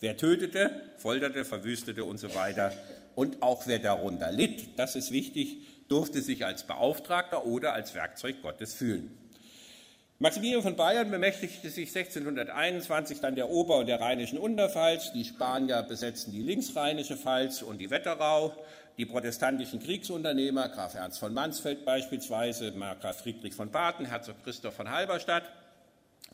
[0.00, 2.72] Wer tötete, folterte, verwüstete und so weiter.
[3.14, 8.42] Und auch wer darunter litt, das ist wichtig, durfte sich als Beauftragter oder als Werkzeug
[8.42, 9.16] Gottes fühlen.
[10.20, 15.12] Maximilian von Bayern bemächtigte sich 1621 dann der Ober- und der rheinischen Unterpfalz.
[15.12, 18.54] Die Spanier besetzten die linksrheinische Pfalz und die Wetterau.
[18.96, 24.88] Die protestantischen Kriegsunternehmer, Graf Ernst von Mansfeld beispielsweise, Graf Friedrich von Baden, Herzog Christoph von
[24.88, 25.42] Halberstadt,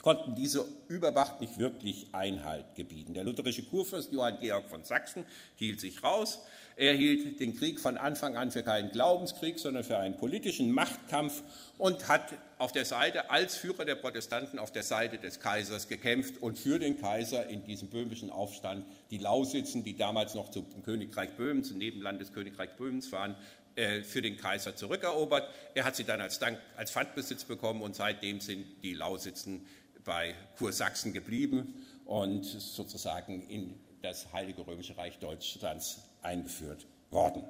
[0.02, 3.14] konnten diese Überwacht nicht wirklich Einhalt gebieten.
[3.14, 5.24] Der lutherische Kurfürst Johann Georg von Sachsen
[5.56, 6.40] hielt sich raus.
[6.80, 11.42] Er hielt den Krieg von Anfang an für keinen Glaubenskrieg, sondern für einen politischen Machtkampf
[11.76, 16.40] und hat auf der Seite, als Führer der Protestanten, auf der Seite des Kaisers gekämpft
[16.40, 21.36] und für den Kaiser in diesem böhmischen Aufstand die Lausitzen, die damals noch zum Königreich
[21.36, 23.36] Böhmen, zum Nebenland des Königreichs Böhmens waren,
[23.76, 25.50] äh, für den Kaiser zurückerobert.
[25.74, 29.66] Er hat sie dann als, Dank, als Pfandbesitz bekommen und seitdem sind die Lausitzen
[30.06, 31.74] bei Kursachsen geblieben
[32.06, 37.44] und sozusagen in das Heilige Römische Reich Deutschlands eingeführt worden.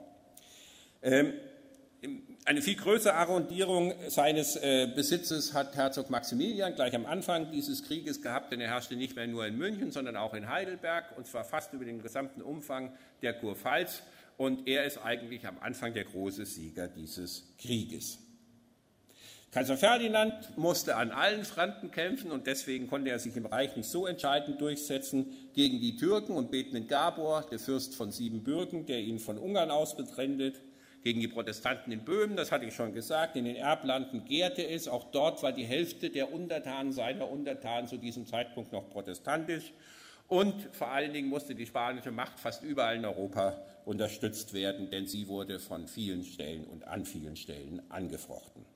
[1.03, 1.33] Ähm,
[2.47, 8.23] eine viel größere Arrondierung seines äh, Besitzes hat Herzog Maximilian gleich am Anfang dieses Krieges
[8.23, 11.45] gehabt, denn er herrschte nicht mehr nur in München, sondern auch in Heidelberg, und zwar
[11.45, 14.03] fast über den gesamten Umfang der Kurpfalz.
[14.39, 18.19] Und er ist eigentlich am Anfang der große Sieger dieses Krieges.
[19.53, 23.89] Kaiser Ferdinand musste an allen Fronten kämpfen und deswegen konnte er sich im Reich nicht
[23.89, 29.19] so entscheidend durchsetzen gegen die Türken und betenden Gabor, der Fürst von Siebenbürgen, der ihn
[29.19, 30.61] von Ungarn aus betrendet,
[31.03, 34.87] gegen die Protestanten in Böhmen, das hatte ich schon gesagt, in den Erblanden gärte es,
[34.87, 39.73] auch dort war die Hälfte der Untertanen seiner Untertanen zu diesem Zeitpunkt noch protestantisch.
[40.29, 45.09] Und vor allen Dingen musste die spanische Macht fast überall in Europa unterstützt werden, denn
[45.09, 48.70] sie wurde von vielen Stellen und an vielen Stellen angefochten.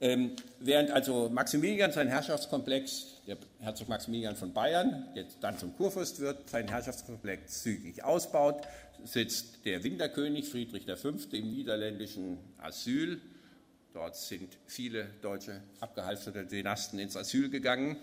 [0.00, 6.20] Ähm, während also Maximilian sein Herrschaftskomplex, der Herzog Maximilian von Bayern, jetzt dann zum Kurfürst
[6.20, 8.62] wird, sein Herrschaftskomplex zügig ausbaut,
[9.04, 11.10] sitzt der Winterkönig Friedrich V.
[11.32, 13.20] im niederländischen Asyl.
[13.92, 17.96] Dort sind viele deutsche abgehalfterte Dynasten ins Asyl gegangen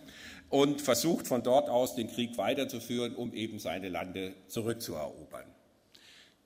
[0.50, 5.46] und versucht von dort aus den Krieg weiterzuführen, um eben seine Lande zurückzuerobern.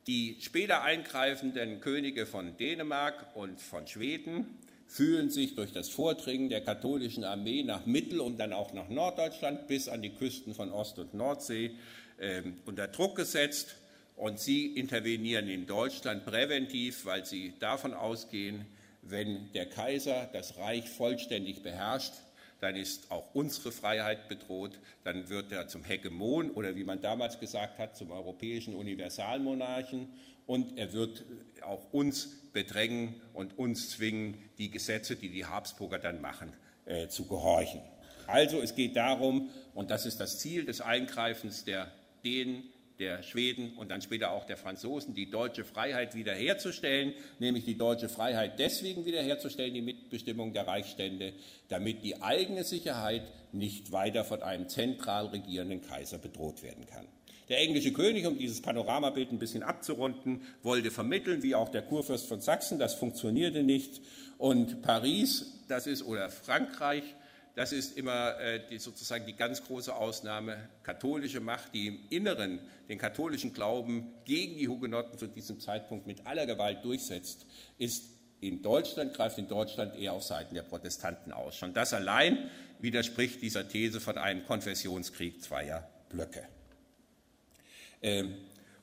[0.06, 6.62] Die später eingreifenden Könige von Dänemark und von Schweden fühlen sich durch das Vordringen der
[6.62, 10.97] katholischen Armee nach Mittel- und dann auch nach Norddeutschland bis an die Küsten von Ost-
[10.97, 11.75] und Nordsee
[12.17, 13.75] äh, unter Druck gesetzt.
[14.15, 18.65] Und sie intervenieren in Deutschland präventiv, weil sie davon ausgehen,
[19.04, 22.13] wenn der Kaiser das Reich vollständig beherrscht,
[22.60, 27.39] dann ist auch unsere Freiheit bedroht, dann wird er zum Hegemon oder wie man damals
[27.39, 30.10] gesagt hat, zum europäischen Universalmonarchen
[30.47, 31.23] und er wird
[31.62, 36.54] auch uns bedrängen und uns zwingen, die Gesetze, die die Habsburger dann machen,
[36.86, 37.82] äh, zu gehorchen.
[38.28, 41.92] Also es geht darum, und das ist das Ziel des Eingreifens der
[42.24, 42.64] Dänen,
[43.00, 48.10] der Schweden und dann später auch der Franzosen, die deutsche Freiheit wiederherzustellen, nämlich die deutsche
[48.10, 51.34] Freiheit deswegen wiederherzustellen, die Mitbestimmung der Reichsstände,
[51.70, 57.08] damit die eigene Sicherheit nicht weiter von einem zentral regierenden Kaiser bedroht werden kann.
[57.50, 62.28] Der englische König, um dieses Panoramabild ein bisschen abzurunden, wollte vermitteln, wie auch der Kurfürst
[62.28, 62.78] von Sachsen.
[62.78, 64.02] Das funktionierte nicht.
[64.38, 67.04] Und Paris, das ist, oder Frankreich,
[67.56, 70.70] das ist immer äh, die, sozusagen die ganz große Ausnahme.
[70.84, 76.28] Katholische Macht, die im Inneren den katholischen Glauben gegen die Hugenotten zu diesem Zeitpunkt mit
[76.28, 77.48] aller Gewalt durchsetzt,
[77.80, 78.06] ist
[78.42, 81.56] in Deutschland, greift in Deutschland eher auf Seiten der Protestanten aus.
[81.58, 86.48] Schon das allein widerspricht dieser These von einem Konfessionskrieg zweier Blöcke.
[88.02, 88.36] Ähm,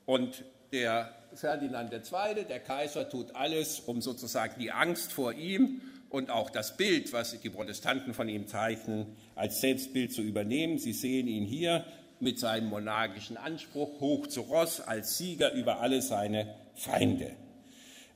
[0.05, 6.31] und der Ferdinand II., der Kaiser, tut alles, um sozusagen die Angst vor ihm und
[6.31, 10.79] auch das Bild, was die Protestanten von ihm zeichnen, als Selbstbild zu übernehmen.
[10.79, 11.85] Sie sehen ihn hier
[12.21, 17.33] mit seinem monarchischen Anspruch hoch zu Ross als Sieger über alle seine Feinde.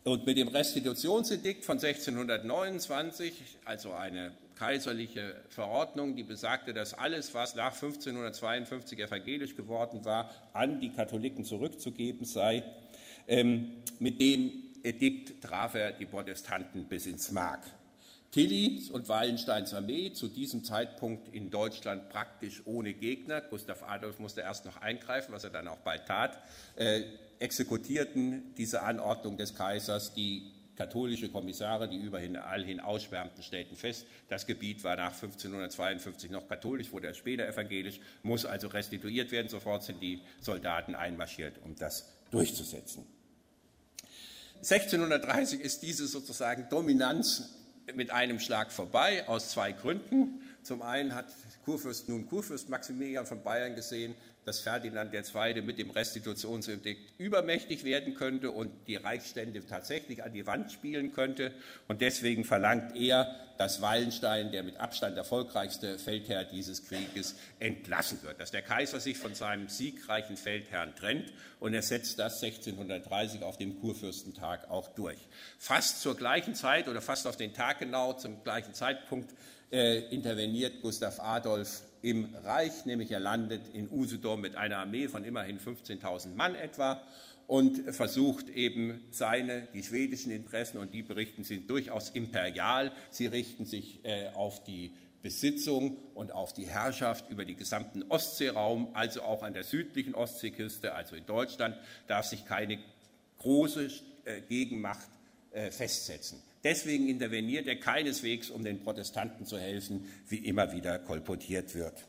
[0.05, 3.35] Und mit dem Restitutionsedikt von 1629,
[3.67, 10.81] also eine kaiserliche Verordnung, die besagte, dass alles, was nach 1552 evangelisch geworden war, an
[10.81, 12.63] die Katholiken zurückzugeben sei.
[13.27, 17.63] Ähm, mit dem Edikt traf er die Protestanten bis ins Mark.
[18.33, 24.43] Tilly und Wallensteins Armee, zu diesem Zeitpunkt in Deutschland praktisch ohne Gegner, Gustav Adolf musste
[24.43, 26.39] erst noch eingreifen, was er dann auch bald tat,
[26.77, 27.03] äh,
[27.39, 34.47] exekutierten diese Anordnung des Kaisers, die katholische Kommissare, die überhin allhin ausschwärmten, stellten fest, das
[34.47, 39.49] Gebiet war nach 1552 noch katholisch, wurde erst später evangelisch, muss also restituiert werden.
[39.49, 43.05] Sofort sind die Soldaten einmarschiert, um das durchzusetzen.
[44.61, 47.57] 1630 ist diese sozusagen Dominanz
[47.95, 50.41] mit einem Schlag vorbei, aus zwei Gründen.
[50.63, 51.27] Zum einen hat
[51.65, 55.63] Kurfürst, nun Kurfürst Maximilian von Bayern gesehen, dass Ferdinand II.
[55.63, 61.53] mit dem Restitutionsedikt übermächtig werden könnte und die Reichsstände tatsächlich an die Wand spielen könnte.
[61.89, 68.41] Und deswegen verlangt er, dass Wallenstein, der mit Abstand erfolgreichste Feldherr dieses Krieges, entlassen wird,
[68.41, 71.31] dass der Kaiser sich von seinem siegreichen Feldherrn trennt.
[71.59, 75.19] Und er setzt das 1630 auf dem Kurfürstentag auch durch.
[75.59, 79.35] Fast zur gleichen Zeit oder fast auf den Tag genau, zum gleichen Zeitpunkt
[79.71, 85.25] äh, interveniert Gustav Adolf im Reich, nämlich er landet in Usedom mit einer Armee von
[85.25, 87.03] immerhin 15.000 Mann etwa
[87.47, 93.65] und versucht eben seine, die schwedischen Interessen, und die berichten sind durchaus imperial, sie richten
[93.65, 99.43] sich äh, auf die Besitzung und auf die Herrschaft über den gesamten Ostseeraum, also auch
[99.43, 102.79] an der südlichen Ostseeküste, also in Deutschland, darf sich keine
[103.39, 103.89] große
[104.25, 105.09] äh, Gegenmacht
[105.51, 106.41] äh, festsetzen.
[106.63, 112.07] Deswegen interveniert er keineswegs, um den Protestanten zu helfen, wie immer wieder kolportiert wird.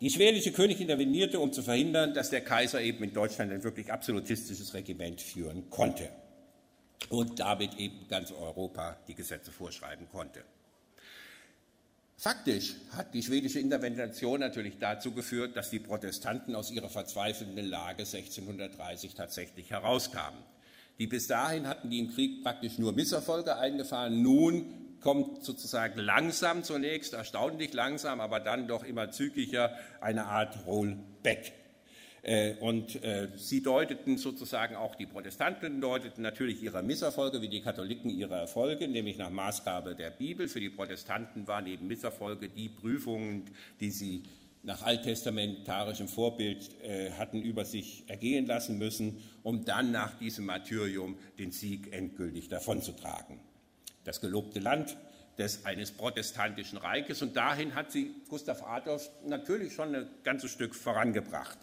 [0.00, 3.92] Die schwedische König intervenierte, um zu verhindern, dass der Kaiser eben in Deutschland ein wirklich
[3.92, 6.08] absolutistisches Regiment führen konnte
[7.08, 10.42] und damit eben ganz Europa die Gesetze vorschreiben konnte.
[12.16, 18.02] Faktisch hat die schwedische Intervention natürlich dazu geführt, dass die Protestanten aus ihrer verzweifelnden Lage
[18.02, 20.40] 1630 tatsächlich herauskamen.
[20.98, 24.22] Die bis dahin hatten die im Krieg praktisch nur Misserfolge eingefahren.
[24.22, 31.52] Nun kommt sozusagen langsam zunächst, erstaunlich langsam, aber dann doch immer zügiger eine Art Rollback.
[32.22, 37.62] Äh, und äh, sie deuteten sozusagen auch die Protestanten deuteten natürlich ihre Misserfolge wie die
[37.62, 40.46] Katholiken ihre Erfolge, nämlich nach Maßgabe der Bibel.
[40.46, 43.50] Für die Protestanten waren eben Misserfolge die Prüfungen,
[43.80, 44.22] die sie
[44.62, 51.18] nach alttestamentarischem Vorbild äh, hatten über sich ergehen lassen müssen, um dann nach diesem Martyrium
[51.38, 53.40] den Sieg endgültig davonzutragen.
[54.04, 54.96] Das gelobte Land
[55.38, 60.74] des eines protestantischen Reiches und dahin hat sie Gustav Adolf natürlich schon ein ganzes Stück
[60.74, 61.58] vorangebracht.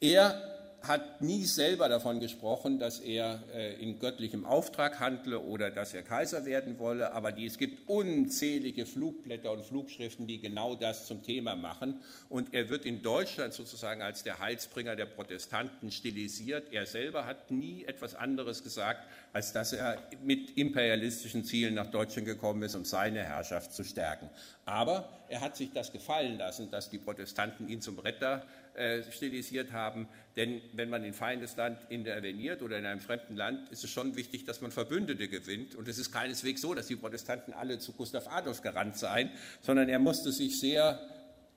[0.00, 0.57] Er
[0.88, 6.02] hat nie selber davon gesprochen, dass er äh, in göttlichem Auftrag handle oder dass er
[6.02, 11.22] Kaiser werden wolle, aber die, es gibt unzählige Flugblätter und Flugschriften, die genau das zum
[11.22, 12.00] Thema machen.
[12.28, 16.72] Und er wird in Deutschland sozusagen als der Heilsbringer der Protestanten stilisiert.
[16.72, 22.26] Er selber hat nie etwas anderes gesagt, als dass er mit imperialistischen Zielen nach Deutschland
[22.26, 24.30] gekommen ist, um seine Herrschaft zu stärken.
[24.64, 28.42] Aber er hat sich das gefallen lassen, dass die Protestanten ihn zum Retter
[28.78, 30.08] äh, stilisiert haben.
[30.36, 34.44] Denn wenn man in Feindesland interveniert oder in einem fremden Land, ist es schon wichtig,
[34.44, 35.74] dass man Verbündete gewinnt.
[35.74, 39.30] Und es ist keineswegs so, dass die Protestanten alle zu Gustav Adolf gerannt seien,
[39.62, 41.00] sondern er musste sich sehr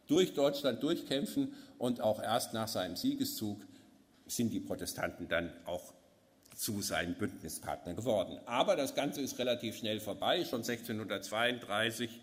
[0.07, 3.61] durch Deutschland durchkämpfen und auch erst nach seinem Siegeszug
[4.27, 5.93] sind die Protestanten dann auch
[6.55, 8.39] zu seinen Bündnispartnern geworden.
[8.45, 10.43] Aber das Ganze ist relativ schnell vorbei.
[10.43, 12.19] Schon 1632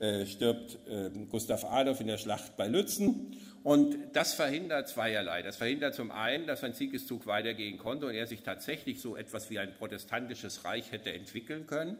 [0.00, 5.42] äh, stirbt äh, Gustav Adolf in der Schlacht bei Lützen und das verhindert zweierlei.
[5.42, 9.50] Das verhindert zum einen, dass ein Siegeszug weitergehen konnte und er sich tatsächlich so etwas
[9.50, 11.98] wie ein protestantisches Reich hätte entwickeln können.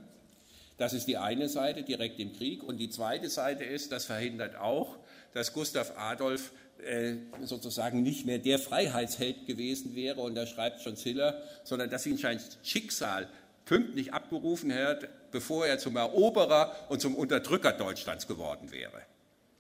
[0.79, 2.63] Das ist die eine Seite direkt im Krieg.
[2.63, 4.97] Und die zweite Seite ist, das verhindert auch,
[5.35, 10.97] dass Gustav Adolf äh, sozusagen nicht mehr der Freiheitsheld gewesen wäre, und da schreibt schon
[10.97, 13.29] Ziller, sondern dass ihn sein Schicksal
[13.67, 19.03] pünktlich abgerufen hat, bevor er zum Eroberer und zum Unterdrücker Deutschlands geworden wäre,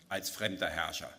[0.08, 1.10] als fremder Herrscher.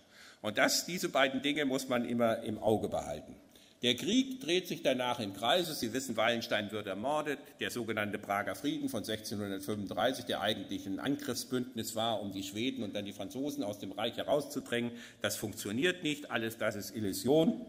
[0.41, 3.35] Und das, diese beiden Dinge muss man immer im Auge behalten.
[3.83, 5.73] Der Krieg dreht sich danach im Kreise.
[5.73, 7.39] Sie wissen, Wallenstein wird ermordet.
[7.59, 12.95] Der sogenannte Prager Frieden von 1635, der eigentlich ein Angriffsbündnis war, um die Schweden und
[12.95, 16.29] dann die Franzosen aus dem Reich herauszudrängen, das funktioniert nicht.
[16.29, 17.65] Alles das ist Illusion.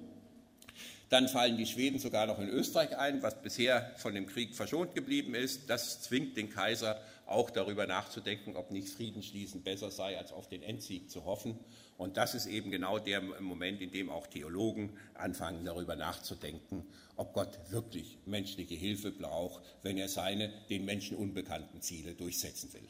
[1.08, 4.94] Dann fallen die Schweden sogar noch in Österreich ein, was bisher von dem Krieg verschont
[4.94, 5.70] geblieben ist.
[5.70, 7.00] Das zwingt den Kaiser
[7.32, 11.58] auch darüber nachzudenken, ob nicht Friedensschließen besser sei, als auf den Endsieg zu hoffen.
[11.98, 16.84] Und das ist eben genau der Moment, in dem auch Theologen anfangen darüber nachzudenken,
[17.16, 22.88] ob Gott wirklich menschliche Hilfe braucht, wenn er seine den Menschen unbekannten Ziele durchsetzen will.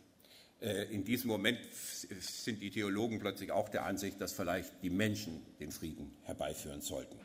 [0.63, 5.43] Äh, in diesem Moment sind die Theologen plötzlich auch der Ansicht, dass vielleicht die Menschen
[5.59, 7.19] den Frieden herbeiführen sollten.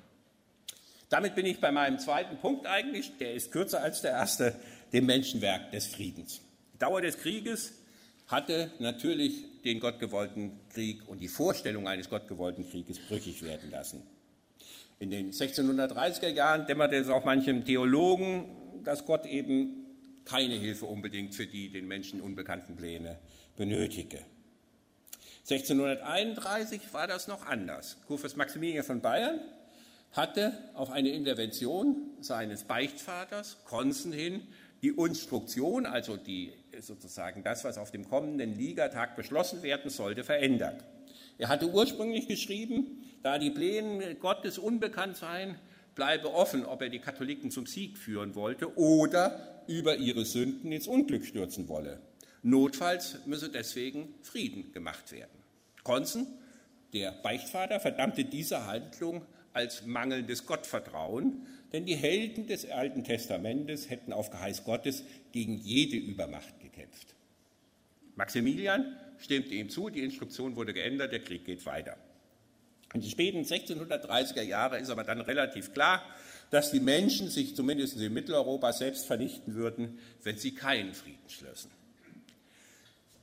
[1.09, 4.59] Damit bin ich bei meinem zweiten Punkt eigentlich, der ist kürzer als der erste,
[4.91, 6.41] dem Menschenwerk des Friedens.
[6.79, 7.73] Dauer des Krieges
[8.27, 14.03] hatte natürlich den gottgewollten Krieg und die Vorstellung eines gottgewollten Krieges brüchig werden lassen.
[14.99, 18.45] In den 1630er Jahren dämmerte es auch manchem Theologen
[18.87, 19.85] dass Gott eben
[20.23, 23.19] keine Hilfe unbedingt für die den Menschen unbekannten Pläne
[23.57, 24.19] benötige.
[25.49, 27.97] 1631 war das noch anders.
[28.07, 29.41] Kurfürst Maximilian von Bayern
[30.13, 34.41] hatte auf eine Intervention seines Beichtvaters Konzen hin
[34.81, 40.83] die Instruktion, also die, sozusagen das, was auf dem kommenden Ligatag beschlossen werden sollte, verändert.
[41.37, 45.55] Er hatte ursprünglich geschrieben, da die Pläne Gottes unbekannt seien,
[45.95, 50.87] bleibe offen, ob er die Katholiken zum Sieg führen wollte oder über ihre Sünden ins
[50.87, 51.99] Unglück stürzen wolle.
[52.43, 55.37] Notfalls müsse deswegen Frieden gemacht werden.
[55.83, 56.27] Konzen,
[56.93, 59.23] der Beichtvater, verdammte diese Handlung
[59.53, 65.97] als mangelndes Gottvertrauen, denn die Helden des Alten Testamentes hätten auf Geheiß Gottes gegen jede
[65.97, 67.15] Übermacht gekämpft.
[68.15, 71.97] Maximilian stimmte ihm zu, die Instruktion wurde geändert, der Krieg geht weiter.
[72.93, 76.03] In den späten 1630er Jahren ist aber dann relativ klar,
[76.51, 81.69] dass die Menschen sich zumindest in Mitteleuropa selbst vernichten würden, wenn sie keinen Frieden schlössen.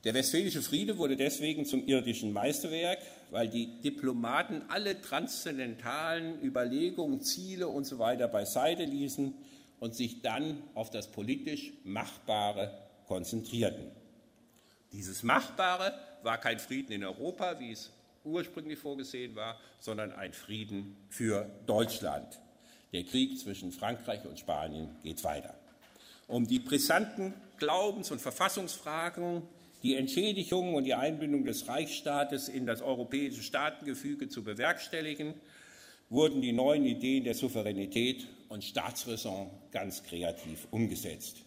[0.03, 2.99] Der Westfälische Friede wurde deswegen zum irdischen Meisterwerk,
[3.31, 8.17] weil die Diplomaten alle transzendentalen Überlegungen, Ziele usw.
[8.19, 9.33] So beiseite ließen
[9.79, 13.91] und sich dann auf das politisch Machbare konzentrierten.
[14.91, 15.93] Dieses Machbare
[16.23, 17.91] war kein Frieden in Europa, wie es
[18.23, 22.39] ursprünglich vorgesehen war, sondern ein Frieden für Deutschland.
[22.91, 25.53] Der Krieg zwischen Frankreich und Spanien geht weiter.
[26.27, 29.43] Um die brisanten Glaubens- und Verfassungsfragen,
[29.83, 35.35] die Entschädigung und die Einbindung des Reichsstaates in das europäische Staatengefüge zu bewerkstelligen,
[36.09, 41.44] wurden die neuen Ideen der Souveränität und Staatsräson ganz kreativ umgesetzt.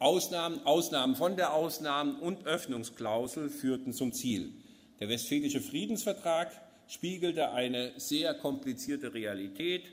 [0.00, 4.50] Ausnahmen, Ausnahmen von der Ausnahmen und Öffnungsklausel führten zum Ziel.
[4.98, 6.50] Der Westfälische Friedensvertrag
[6.88, 9.84] spiegelte eine sehr komplizierte Realität.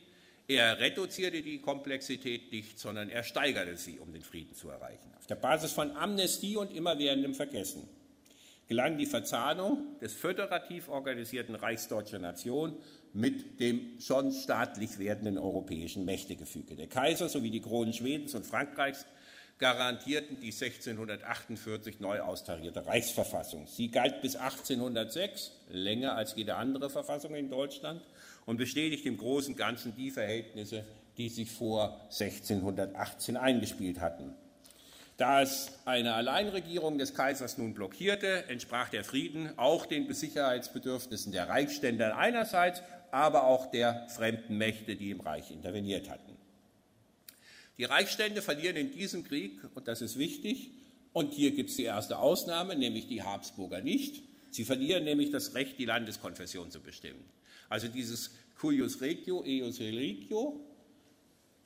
[0.47, 5.11] Er reduzierte die Komplexität nicht, sondern er steigerte sie, um den Frieden zu erreichen.
[5.19, 7.89] Auf der Basis von Amnestie und immerwährendem Vergessen
[8.69, 12.77] gelang die Verzahnung des föderativ organisierten Reichs deutscher Nation
[13.11, 16.77] mit dem schon staatlich werdenden europäischen Mächtegefüge.
[16.77, 19.05] Der Kaiser sowie die Kronen Schwedens und Frankreichs
[19.59, 23.67] garantierten die 1648 neu austarierte Reichsverfassung.
[23.67, 28.01] Sie galt bis 1806, länger als jede andere Verfassung in Deutschland,
[28.45, 30.85] und bestätigt im Großen und Ganzen die Verhältnisse,
[31.17, 34.33] die sich vor 1618 eingespielt hatten.
[35.17, 41.49] Da es eine Alleinregierung des Kaisers nun blockierte, entsprach der Frieden auch den Sicherheitsbedürfnissen der
[41.49, 46.36] Reichsstände einerseits, aber auch der fremden Mächte, die im Reich interveniert hatten.
[47.77, 50.71] Die Reichsstände verlieren in diesem Krieg, und das ist wichtig,
[51.13, 54.23] und hier gibt es die erste Ausnahme, nämlich die Habsburger nicht.
[54.51, 57.23] Sie verlieren nämlich das Recht, die Landeskonfession zu bestimmen.
[57.69, 60.59] Also dieses cuius regio, eius religio,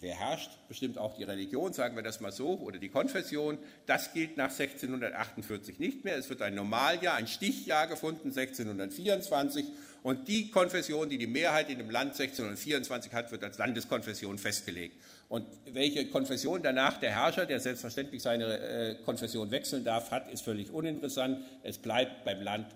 [0.02, 3.58] wer herrscht, bestimmt auch die Religion, sagen wir das mal so, oder die Konfession.
[3.86, 6.18] Das gilt nach 1648 nicht mehr.
[6.18, 9.66] Es wird ein Normaljahr, ein Stichjahr gefunden, 1624.
[10.04, 14.96] Und die Konfession, die die Mehrheit in dem Land 1624 hat, wird als Landeskonfession festgelegt.
[15.32, 20.42] Und welche Konfession danach der Herrscher, der selbstverständlich seine äh, Konfession wechseln darf, hat, ist
[20.42, 21.46] völlig uninteressant.
[21.64, 22.68] Es bleibt beim Land,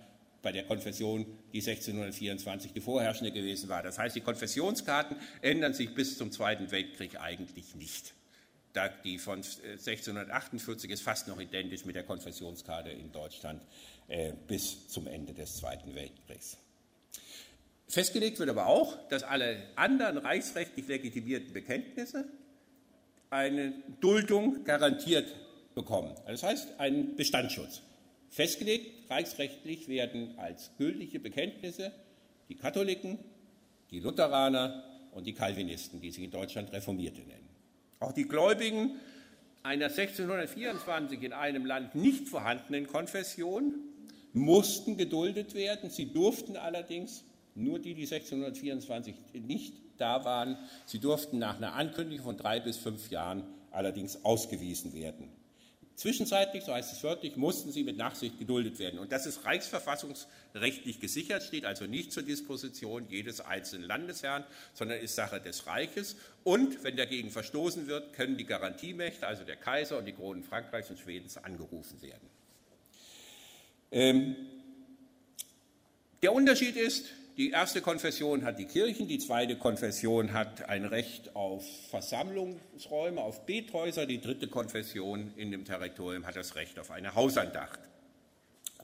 [0.41, 3.83] bei der Konfession, die 1624 die vorherrschende gewesen war.
[3.83, 8.13] Das heißt, die Konfessionskarten ändern sich bis zum Zweiten Weltkrieg eigentlich nicht.
[9.03, 13.61] die von 1648 ist fast noch identisch mit der Konfessionskarte in Deutschland
[14.07, 16.55] äh, bis zum Ende des Zweiten Weltkriegs.
[17.89, 22.29] Festgelegt wird aber auch, dass alle anderen reichsrechtlich legitimierten Bekenntnisse
[23.35, 25.27] eine Duldung garantiert
[25.75, 26.15] bekommen.
[26.25, 27.81] Das heißt, einen Bestandsschutz.
[28.29, 31.91] Festgelegt, reichsrechtlich werden als gültige Bekenntnisse
[32.49, 33.19] die Katholiken,
[33.91, 37.49] die Lutheraner und die Calvinisten, die sich in Deutschland Reformierte nennen.
[37.99, 38.99] Auch die Gläubigen
[39.63, 43.75] einer 1624 in einem Land nicht vorhandenen Konfession
[44.33, 45.89] mussten geduldet werden.
[45.89, 47.23] Sie durften allerdings,
[47.53, 50.57] nur die, die 1624 nicht da waren.
[50.85, 55.29] Sie durften nach einer Ankündigung von drei bis fünf Jahren allerdings ausgewiesen werden.
[55.95, 58.99] Zwischenzeitlich, so heißt es wörtlich, mussten sie mit Nachsicht geduldet werden.
[58.99, 64.43] Und das ist reichsverfassungsrechtlich gesichert, steht also nicht zur Disposition jedes einzelnen Landesherrn,
[64.73, 66.17] sondern ist Sache des Reiches.
[66.43, 70.89] Und wenn dagegen verstoßen wird, können die Garantiemächte, also der Kaiser und die Kronen Frankreichs
[70.89, 72.29] und Schwedens, angerufen werden.
[73.91, 74.35] Ähm,
[76.21, 77.05] der Unterschied ist,
[77.37, 83.45] die erste Konfession hat die Kirchen, die zweite Konfession hat ein Recht auf Versammlungsräume, auf
[83.45, 87.79] Bethäuser, die dritte Konfession in dem Territorium hat das Recht auf eine Hausandacht.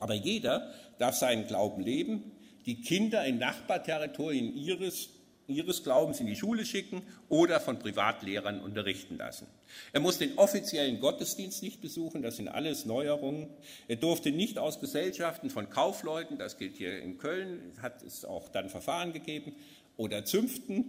[0.02, 2.32] Aber jeder darf seinen Glauben leben.
[2.66, 5.10] Die Kinder in Nachbarterritorien ihres
[5.52, 9.48] ihres Glaubens in die Schule schicken oder von Privatlehrern unterrichten lassen.
[9.94, 13.48] Er muss den offiziellen Gottesdienst nicht besuchen, das sind alles Neuerungen.
[13.88, 18.50] Er durfte nicht aus Gesellschaften von Kaufleuten, das gilt hier in Köln, hat es auch
[18.50, 19.54] dann Verfahren gegeben,
[19.98, 20.86] oder Zünften,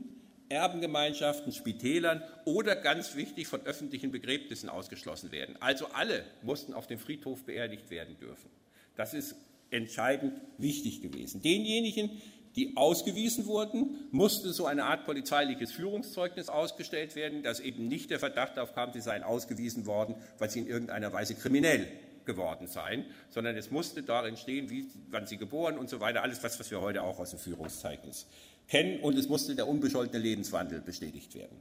[0.48, 5.56] Erbengemeinschaften, Spitälern oder ganz wichtig von öffentlichen Begräbnissen ausgeschlossen werden.
[5.60, 8.50] Also alle mussten auf dem Friedhof beerdigt werden dürfen.
[8.96, 9.34] Das ist
[9.70, 11.40] entscheidend wichtig gewesen.
[11.42, 12.10] Denjenigen,
[12.56, 18.18] die ausgewiesen wurden, musste so eine Art polizeiliches Führungszeugnis ausgestellt werden, dass eben nicht der
[18.18, 21.86] Verdacht aufkam, sie seien ausgewiesen worden, weil sie in irgendeiner Weise kriminell
[22.24, 26.40] geworden seien, sondern es musste darin stehen, wie, wann sie geboren und so weiter, alles
[26.40, 28.26] das, was wir heute auch aus dem Führungszeugnis
[28.68, 31.56] kennen, und es musste der unbescholtene Lebenswandel bestätigt werden.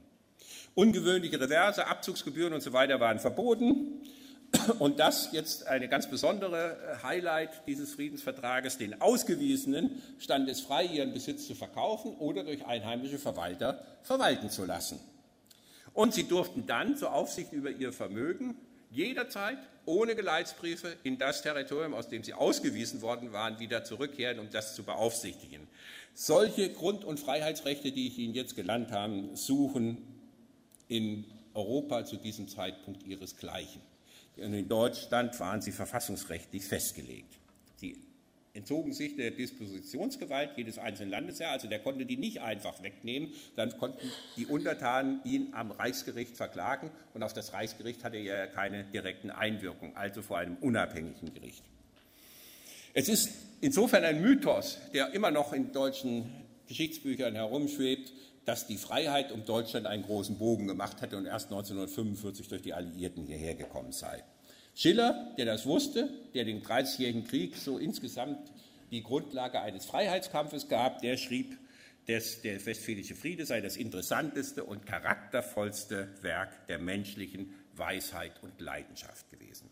[0.74, 4.00] Ungewöhnliche Reverse, Abzugsgebühren und so weiter waren verboten.
[4.78, 10.84] Und das jetzt eine ganz besondere äh, Highlight dieses Friedensvertrages, den Ausgewiesenen stand es frei,
[10.84, 15.00] ihren Besitz zu verkaufen oder durch einheimische Verwalter verwalten zu lassen.
[15.94, 18.56] Und sie durften dann zur Aufsicht über ihr Vermögen
[18.90, 24.48] jederzeit ohne Geleitsbriefe in das Territorium, aus dem sie ausgewiesen worden waren, wieder zurückkehren, um
[24.50, 25.66] das zu beaufsichtigen.
[26.14, 29.98] Solche Grund- und Freiheitsrechte, die ich Ihnen jetzt genannt habe, suchen
[30.88, 31.24] in
[31.54, 33.80] Europa zu diesem Zeitpunkt ihresgleichen.
[34.36, 37.38] In Deutschland waren sie verfassungsrechtlich festgelegt.
[37.76, 37.96] Sie
[38.54, 43.76] entzogen sich der Dispositionsgewalt jedes einzelnen Landesherr, also der konnte die nicht einfach wegnehmen, dann
[43.78, 48.84] konnten die Untertanen ihn am Reichsgericht verklagen und auf das Reichsgericht hatte er ja keine
[48.84, 51.64] direkten Einwirkungen, also vor einem unabhängigen Gericht.
[52.94, 53.30] Es ist
[53.62, 56.30] insofern ein Mythos, der immer noch in deutschen
[56.68, 58.12] Geschichtsbüchern herumschwebt,
[58.44, 62.74] dass die Freiheit um Deutschland einen großen Bogen gemacht hätte und erst 1945 durch die
[62.74, 64.22] Alliierten hierher gekommen sei.
[64.74, 68.50] Schiller, der das wusste, der den Dreißigjährigen Krieg so insgesamt
[68.90, 71.58] die Grundlage eines Freiheitskampfes gab, der schrieb,
[72.06, 79.30] dass der Westfälische Friede sei das interessanteste und charaktervollste Werk der menschlichen Weisheit und Leidenschaft
[79.30, 79.70] gewesen.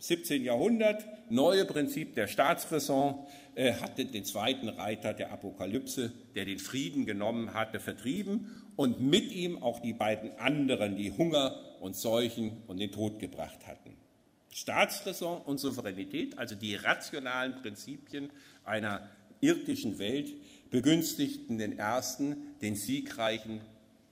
[0.00, 0.44] 17.
[0.44, 7.04] Jahrhundert, neue Prinzip der Staatsräson, äh, hatte den zweiten Reiter der Apokalypse, der den Frieden
[7.04, 12.78] genommen hatte, vertrieben und mit ihm auch die beiden anderen, die Hunger und Seuchen und
[12.80, 13.94] den Tod gebracht hatten.
[14.50, 18.30] Staatsräson und Souveränität, also die rationalen Prinzipien
[18.64, 19.06] einer
[19.42, 20.32] irdischen Welt,
[20.70, 23.60] begünstigten den ersten, den siegreichen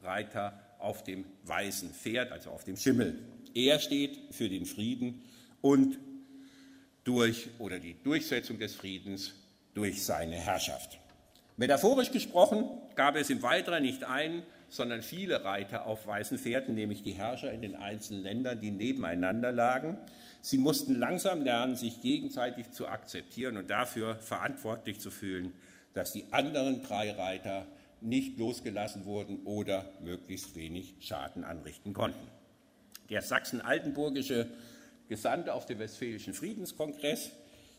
[0.03, 3.19] Reiter auf dem weißen Pferd, also auf dem Schimmel.
[3.55, 5.23] Er steht für den Frieden
[5.61, 5.99] und
[7.05, 9.35] durch oder die Durchsetzung des Friedens
[9.75, 10.99] durch seine Herrschaft.
[11.57, 17.03] Metaphorisch gesprochen gab es im Weiteren nicht einen, sondern viele Reiter auf weißen Pferden, nämlich
[17.03, 19.97] die Herrscher in den einzelnen Ländern, die nebeneinander lagen.
[20.41, 25.53] Sie mussten langsam lernen, sich gegenseitig zu akzeptieren und dafür verantwortlich zu fühlen,
[25.95, 27.67] dass die anderen drei Reiter
[28.01, 32.29] nicht losgelassen wurden oder möglichst wenig Schaden anrichten konnten.
[33.11, 34.47] Der sachsen-altenburgische
[35.09, 37.31] Gesandte auf dem Westfälischen Friedenskongress,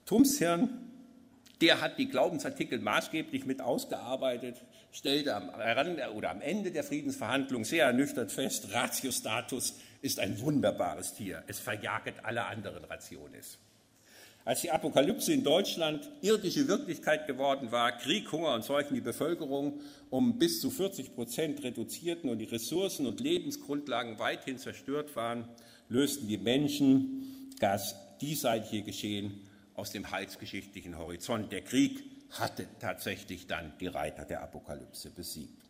[0.06, 0.90] Tumshirn,
[1.62, 5.50] der hat die Glaubensartikel maßgeblich mit ausgearbeitet, stellte am,
[6.16, 11.44] oder am Ende der Friedensverhandlungen sehr ernüchtert fest, Ratiostatus ist ein wunderbares Tier.
[11.48, 13.60] Es verjagt alle anderen Rationes.
[14.46, 19.82] Als die Apokalypse in Deutschland irdische Wirklichkeit geworden war, Krieg, Hunger und Seuchen die Bevölkerung
[20.10, 25.48] um bis zu 40 Prozent reduzierten und die Ressourcen und Lebensgrundlagen weithin zerstört waren,
[25.90, 29.42] lösten die Menschen das diesseitige Geschehen
[29.76, 31.52] aus dem heilsgeschichtlichen Horizont.
[31.52, 35.69] Der Krieg hatte tatsächlich dann die Reiter der Apokalypse besiegt.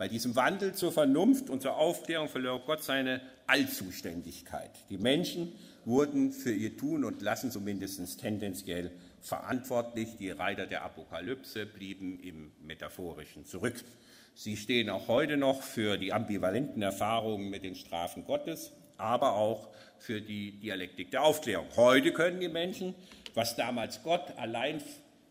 [0.00, 4.70] Bei diesem Wandel zur Vernunft und zur Aufklärung verlor Gott seine Allzuständigkeit.
[4.88, 5.52] Die Menschen
[5.84, 10.16] wurden für ihr Tun und Lassen zumindest tendenziell verantwortlich.
[10.18, 13.74] Die Reiter der Apokalypse blieben im Metaphorischen zurück.
[14.34, 19.68] Sie stehen auch heute noch für die ambivalenten Erfahrungen mit den Strafen Gottes aber auch
[19.98, 21.66] für die Dialektik der Aufklärung.
[21.76, 22.94] Heute können die Menschen,
[23.32, 24.82] was damals Gott allein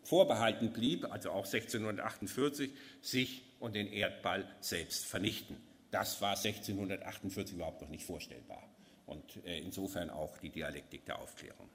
[0.03, 5.57] vorbehalten blieb, also auch 1648, sich und den Erdball selbst vernichten.
[5.91, 8.63] Das war 1648 überhaupt noch nicht vorstellbar.
[9.05, 11.67] Und äh, insofern auch die Dialektik der Aufklärung.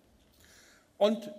[0.99, 1.31] Und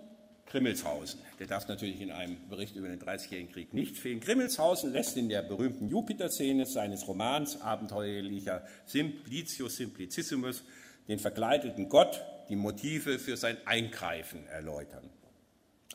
[0.46, 4.20] Grimmelshausen, der darf natürlich in einem Bericht über den Dreißigjährigen Krieg nicht fehlen.
[4.20, 10.62] Grimmelshausen lässt in der berühmten Jupiter-Szene seines Romans Abenteuerlicher Simplicius Simplicissimus
[11.08, 15.10] den verkleideten Gott die Motive für sein Eingreifen erläutern.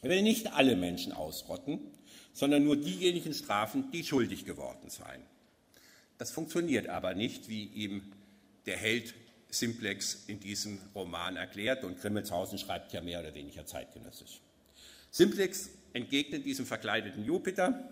[0.02, 1.80] Er will nicht alle Menschen ausrotten,
[2.34, 5.22] sondern nur diejenigen strafen, die schuldig geworden seien.
[6.18, 8.04] Das funktioniert aber nicht, wie ihm
[8.66, 9.14] der Held
[9.50, 14.40] Simplex in diesem Roman erklärt und Grimmelshausen schreibt ja mehr oder weniger zeitgenössisch.
[15.10, 17.90] Simplex entgegnet diesem verkleideten Jupiter,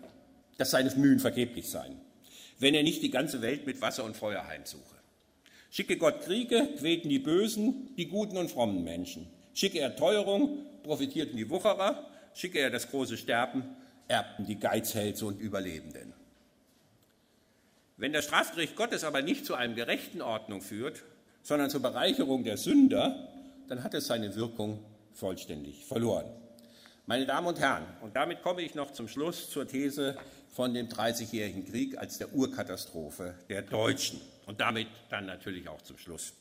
[0.58, 2.00] dass seine Mühen vergeblich seien.
[2.60, 4.96] wenn er nicht die ganze Welt mit Wasser und Feuer heimsuche.
[5.72, 9.28] Schicke Gott Kriege, quäten die Bösen, die guten und frommen Menschen.
[9.54, 12.06] Schicke er Teuerung, profitierten die Wucherer.
[12.34, 13.64] Schicke er das große Sterben,
[14.10, 16.14] erbten die Geizhälse und Überlebenden.
[17.96, 21.04] Wenn das Strafgericht Gottes aber nicht zu einem gerechten Ordnung führt,
[21.44, 23.30] sondern zur Bereicherung der Sünder,
[23.68, 24.84] dann hat es seine Wirkung
[25.14, 26.26] vollständig verloren.
[27.06, 30.18] Meine Damen und Herren, und damit komme ich noch zum Schluss zur These
[30.54, 35.98] von dem Dreißigjährigen Krieg als der Urkatastrophe der Deutschen und damit dann natürlich auch zum
[35.98, 36.34] Schluss.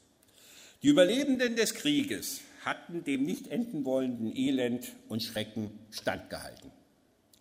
[0.82, 6.70] Die Überlebenden des Krieges hatten dem nicht enden wollenden Elend und Schrecken standgehalten.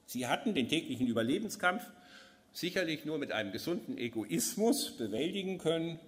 [0.07, 1.83] Sie hatten den täglichen Überlebenskampf
[2.53, 5.99] sicherlich nur mit einem gesunden Egoismus bewältigen können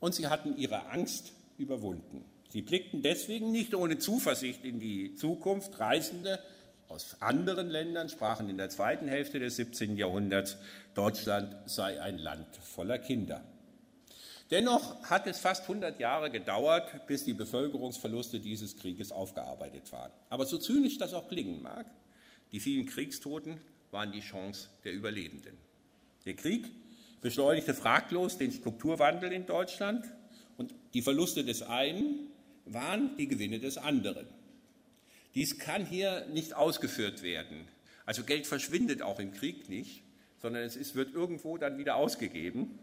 [0.00, 2.24] und sie hatten ihre Angst überwunden.
[2.50, 5.78] Sie blickten deswegen nicht ohne Zuversicht in die Zukunft.
[5.78, 6.40] Reisende
[6.88, 9.96] aus anderen Ländern sprachen in der zweiten Hälfte des 17.
[9.96, 10.56] Jahrhunderts,
[10.94, 13.44] Deutschland sei ein Land voller Kinder.
[14.50, 20.12] Dennoch hat es fast 100 Jahre gedauert, bis die Bevölkerungsverluste dieses Krieges aufgearbeitet waren.
[20.30, 21.86] Aber so zynisch das auch klingen mag,
[22.52, 23.58] die vielen Kriegstoten
[23.90, 25.56] waren die Chance der Überlebenden.
[26.24, 26.66] Der Krieg
[27.20, 30.04] beschleunigte fraglos den Strukturwandel in Deutschland
[30.56, 32.28] und die Verluste des einen
[32.64, 34.26] waren die Gewinne des anderen.
[35.34, 37.68] Dies kann hier nicht ausgeführt werden.
[38.04, 40.02] Also Geld verschwindet auch im Krieg nicht,
[40.40, 42.78] sondern es ist, wird irgendwo dann wieder ausgegeben.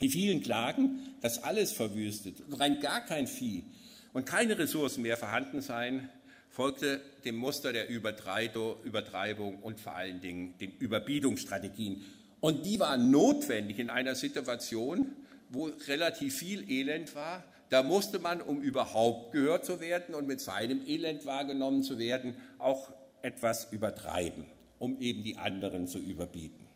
[0.00, 3.64] Die vielen klagen, dass alles verwüstet, rein gar kein Vieh
[4.12, 6.08] und keine Ressourcen mehr vorhanden seien,
[6.56, 12.02] folgte dem Muster der Übertreibung und vor allen Dingen den Überbietungsstrategien.
[12.40, 15.14] Und die waren notwendig in einer Situation,
[15.50, 17.44] wo relativ viel Elend war.
[17.68, 22.34] Da musste man, um überhaupt gehört zu werden und mit seinem Elend wahrgenommen zu werden,
[22.58, 22.90] auch
[23.20, 24.46] etwas übertreiben,
[24.78, 26.66] um eben die anderen zu überbieten.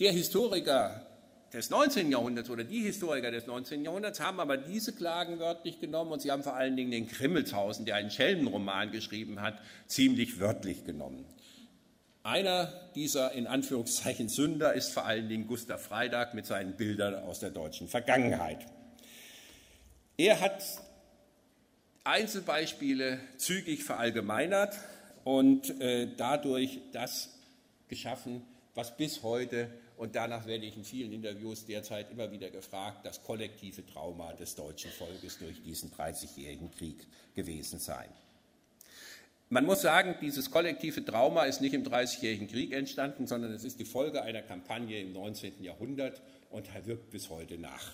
[0.00, 1.06] Der Historiker
[1.52, 2.10] des 19.
[2.10, 3.84] Jahrhunderts oder die Historiker des 19.
[3.84, 7.86] Jahrhunderts haben aber diese Klagen wörtlich genommen und sie haben vor allen Dingen den Krimmelshausen,
[7.86, 11.24] der einen Schelmenroman geschrieben hat, ziemlich wörtlich genommen.
[12.22, 17.38] Einer dieser in Anführungszeichen Sünder ist vor allen Dingen Gustav Freitag mit seinen Bildern aus
[17.38, 18.66] der deutschen Vergangenheit.
[20.16, 20.64] Er hat
[22.02, 24.76] Einzelbeispiele zügig verallgemeinert
[25.22, 27.38] und äh, dadurch das
[27.88, 28.42] geschaffen,
[28.74, 33.22] was bis heute, und danach werde ich in vielen Interviews derzeit immer wieder gefragt, das
[33.22, 38.08] kollektive Trauma des deutschen Volkes durch diesen 30-jährigen Krieg gewesen sein.
[39.48, 43.78] Man muss sagen, dieses kollektive Trauma ist nicht im Dreißigjährigen Krieg entstanden, sondern es ist
[43.78, 45.62] die Folge einer Kampagne im 19.
[45.62, 46.20] Jahrhundert
[46.50, 47.92] und wirkt bis heute nach.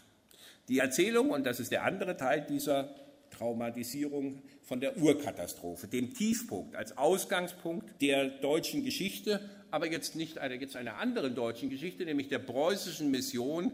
[0.68, 2.94] Die Erzählung, und das ist der andere Teil dieser
[3.30, 4.42] Traumatisierung
[4.72, 10.76] von der Urkatastrophe, dem Tiefpunkt als Ausgangspunkt der deutschen Geschichte, aber jetzt nicht einer, jetzt
[10.76, 13.70] einer anderen deutschen Geschichte, nämlich der preußischen Mission,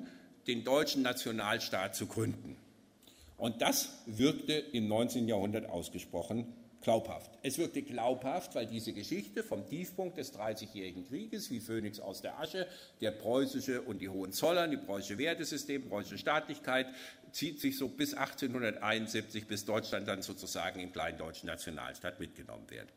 [0.49, 2.57] den deutschen Nationalstaat zu gründen.
[3.37, 5.29] Und das wirkte im 19.
[5.29, 7.31] Jahrhundert ausgesprochen glaubhaft.
[7.43, 12.39] Es wirkte glaubhaft, weil diese Geschichte vom Tiefpunkt des Dreißigjährigen Krieges, wie Phönix aus der
[12.39, 12.67] Asche,
[13.01, 16.87] der preußische und die Hohenzollern, die preußische Wertesystem, preußische Staatlichkeit,
[17.33, 22.89] zieht sich so bis 1871, bis Deutschland dann sozusagen im kleinen deutschen Nationalstaat mitgenommen wird.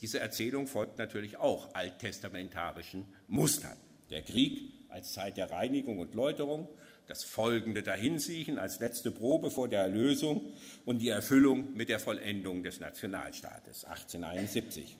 [0.00, 3.76] Diese Erzählung folgt natürlich auch alttestamentarischen Mustern.
[4.10, 6.68] Der Krieg als Zeit der Reinigung und Läuterung,
[7.06, 10.40] das folgende Dahinsiechen als letzte Probe vor der Erlösung
[10.86, 14.96] und die Erfüllung mit der Vollendung des Nationalstaates 1871.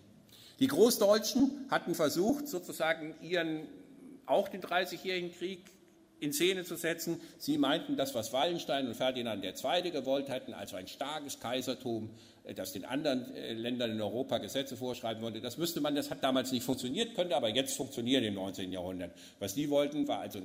[0.60, 3.66] Die Großdeutschen hatten versucht, sozusagen ihren,
[4.26, 5.60] auch den Dreißigjährigen Krieg
[6.20, 7.20] in Szene zu setzen.
[7.38, 9.90] Sie meinten, das, was Wallenstein und Ferdinand II.
[9.90, 12.10] gewollt hatten, also ein starkes Kaisertum,
[12.54, 16.22] das den anderen äh, Ländern in Europa Gesetze vorschreiben wollte, das müsste man, das hat
[16.22, 18.72] damals nicht funktioniert, könnte aber jetzt funktionieren im 19.
[18.72, 19.12] Jahrhundert.
[19.38, 20.40] Was die wollten, war also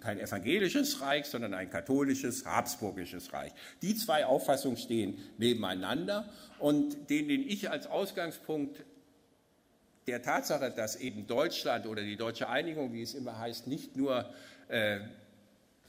[0.00, 3.52] kein evangelisches Reich, sondern ein katholisches, habsburgisches Reich.
[3.82, 6.28] Die zwei Auffassungen stehen nebeneinander
[6.58, 8.84] und den, den ich als Ausgangspunkt
[10.08, 14.28] der Tatsache, dass eben Deutschland oder die deutsche Einigung, wie es immer heißt, nicht nur
[14.68, 15.00] äh,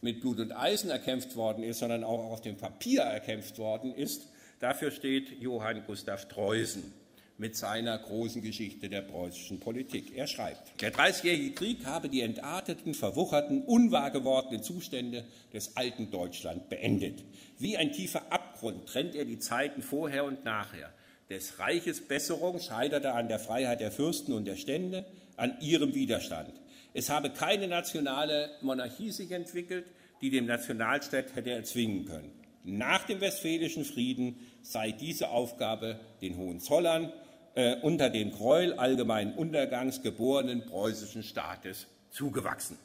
[0.02, 4.29] mit Blut und Eisen erkämpft worden ist, sondern auch auf dem Papier erkämpft worden ist,
[4.60, 6.94] dafür steht Johann Gustav Treusen
[7.40, 10.16] mit seiner großen Geschichte der preußischen Politik.
[10.16, 16.70] Er schreibt, der Dreißigjährige Krieg habe die entarteten, verwucherten, unwahr gewordenen Zustände des alten Deutschland
[16.70, 17.24] beendet.
[17.58, 20.94] Wie ein tiefer Abgrund trennt er die Zeiten vorher und nachher.
[21.30, 25.06] Des Reiches Besserung scheiterte an der Freiheit der Fürsten und der Stände,
[25.38, 26.54] an ihrem Widerstand.
[26.94, 29.86] Es habe keine nationale Monarchie sich entwickelt,
[30.22, 32.39] die dem Nationalstaat hätte erzwingen können.
[32.64, 37.12] Nach dem Westfälischen Frieden sei diese Aufgabe den Hohenzollern
[37.56, 42.78] äh, unter den Gräuel allgemeinen Untergangs geborenen preußischen Staates zugewachsen.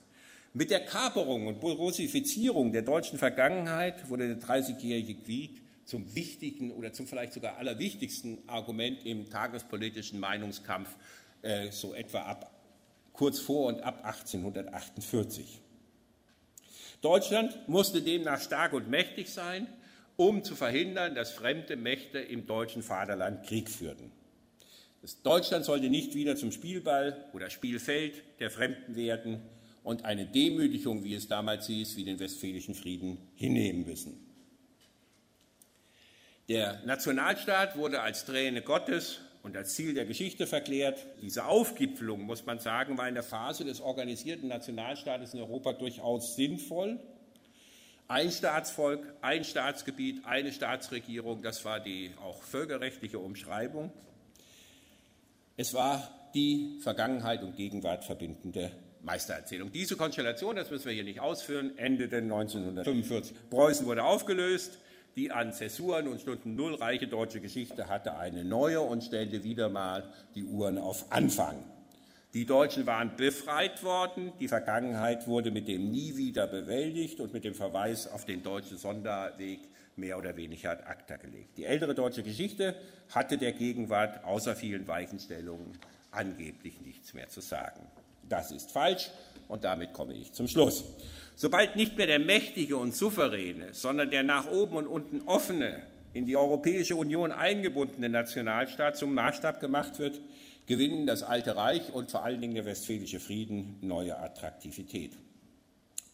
[0.52, 6.92] Mit der Kaperung und Russifizierung der deutschen Vergangenheit wurde der Dreißigjährige Krieg zum wichtigen oder
[6.92, 10.88] zum vielleicht sogar allerwichtigsten Argument im tagespolitischen Meinungskampf,
[11.42, 12.50] äh, so etwa ab
[13.12, 15.60] kurz vor und ab 1848.
[17.04, 19.66] Deutschland musste demnach stark und mächtig sein,
[20.16, 24.10] um zu verhindern, dass fremde Mächte im deutschen Vaterland Krieg führten.
[25.22, 29.42] Deutschland sollte nicht wieder zum Spielball oder Spielfeld der Fremden werden,
[29.84, 34.18] und eine Demütigung, wie es damals hieß, wie den Westfälischen Frieden hinnehmen müssen.
[36.48, 41.06] Der Nationalstaat wurde als Träne Gottes und als Ziel der Geschichte verklärt.
[41.20, 46.34] Diese Aufgipfelung, muss man sagen, war in der Phase des organisierten Nationalstaates in Europa durchaus
[46.34, 46.98] sinnvoll.
[48.08, 53.92] Ein Staatsvolk, ein Staatsgebiet, eine Staatsregierung, das war die auch völkerrechtliche Umschreibung.
[55.56, 58.72] Es war die Vergangenheit und Gegenwart verbindende
[59.02, 59.70] Meistererzählung.
[59.72, 63.36] Diese Konstellation, das müssen wir hier nicht ausführen, endete 1945.
[63.50, 64.78] Preußen wurde aufgelöst.
[65.16, 69.68] Die an Zäsuren und Stunden Null reiche deutsche Geschichte hatte eine neue und stellte wieder
[69.68, 70.02] mal
[70.34, 71.54] die Uhren auf Anfang.
[72.32, 77.44] Die Deutschen waren befreit worden, die Vergangenheit wurde mit dem Nie wieder bewältigt und mit
[77.44, 79.60] dem Verweis auf den deutschen Sonderweg
[79.94, 81.58] mehr oder weniger ad acta gelegt.
[81.58, 82.74] Die ältere deutsche Geschichte
[83.14, 85.78] hatte der Gegenwart außer vielen Weichenstellungen
[86.10, 87.86] angeblich nichts mehr zu sagen.
[88.28, 89.10] Das ist falsch
[89.48, 90.84] und damit komme ich zum Schluss.
[91.36, 95.82] Sobald nicht mehr der mächtige und souveräne, sondern der nach oben und unten offene,
[96.12, 100.20] in die Europäische Union eingebundene Nationalstaat zum Maßstab gemacht wird,
[100.66, 105.12] gewinnen das Alte Reich und vor allen Dingen der Westfälische Frieden neue Attraktivität.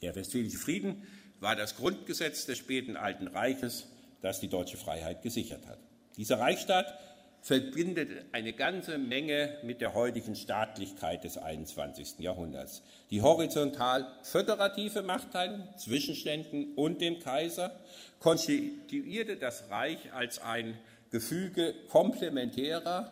[0.03, 1.07] Der Westfälische Frieden
[1.39, 3.87] war das Grundgesetz des späten Alten Reiches,
[4.23, 5.79] das die deutsche Freiheit gesichert hat.
[6.17, 6.99] Dieser Reichsstaat
[7.43, 12.19] verbindet eine ganze Menge mit der heutigen Staatlichkeit des 21.
[12.19, 12.83] Jahrhunderts.
[13.11, 17.73] Die horizontal föderative Machtteilung zwischen Ständen und dem Kaiser
[18.19, 20.77] konstituierte das Reich als ein
[21.11, 23.11] Gefüge komplementärer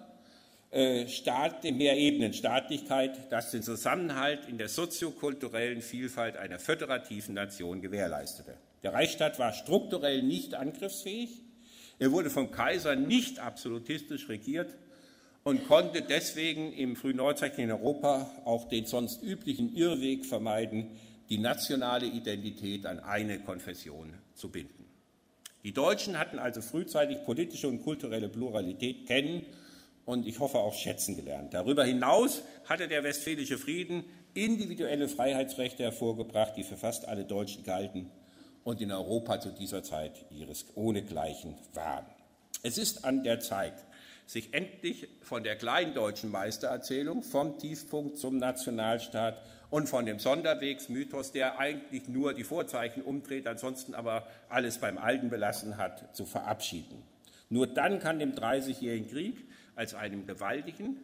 [0.70, 8.54] äh, Staat, Mehrebenen-Staatlichkeit, das den Zusammenhalt in der soziokulturellen Vielfalt einer föderativen Nation gewährleistete.
[8.82, 11.40] Der Reichsstaat war strukturell nicht angriffsfähig,
[11.98, 14.74] er wurde vom Kaiser nicht absolutistisch regiert
[15.44, 20.90] und konnte deswegen im frühneuzeitlichen Europa auch den sonst üblichen Irrweg vermeiden,
[21.28, 24.84] die nationale Identität an eine Konfession zu binden.
[25.64, 29.44] Die Deutschen hatten also frühzeitig politische und kulturelle Pluralität kennen
[30.04, 31.52] und ich hoffe auch schätzen gelernt.
[31.52, 38.10] Darüber hinaus hatte der Westfälische Frieden individuelle Freiheitsrechte hervorgebracht, die für fast alle Deutschen galten
[38.64, 42.06] und in Europa zu dieser Zeit ihres ohnegleichen waren.
[42.62, 43.74] Es ist an der Zeit,
[44.26, 49.40] sich endlich von der kleindeutschen Meistererzählung, vom Tiefpunkt zum Nationalstaat
[49.70, 55.30] und von dem Sonderwegsmythos, der eigentlich nur die Vorzeichen umdreht, ansonsten aber alles beim Alten
[55.30, 57.02] belassen hat, zu verabschieden.
[57.48, 61.02] Nur dann kann dem Dreißigjährigen Krieg als einem gewaltigen,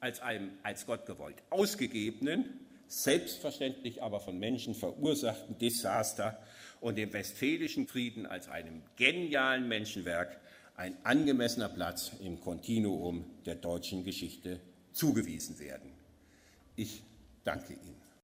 [0.00, 6.38] als einem als Gott gewollt ausgegebenen, selbstverständlich aber von Menschen verursachten Desaster
[6.82, 10.40] und dem Westfälischen Frieden als einem genialen Menschenwerk
[10.76, 14.58] ein angemessener Platz im Kontinuum der deutschen Geschichte
[14.92, 15.92] zugewiesen werden.
[16.74, 17.02] Ich
[17.44, 18.01] danke Ihnen.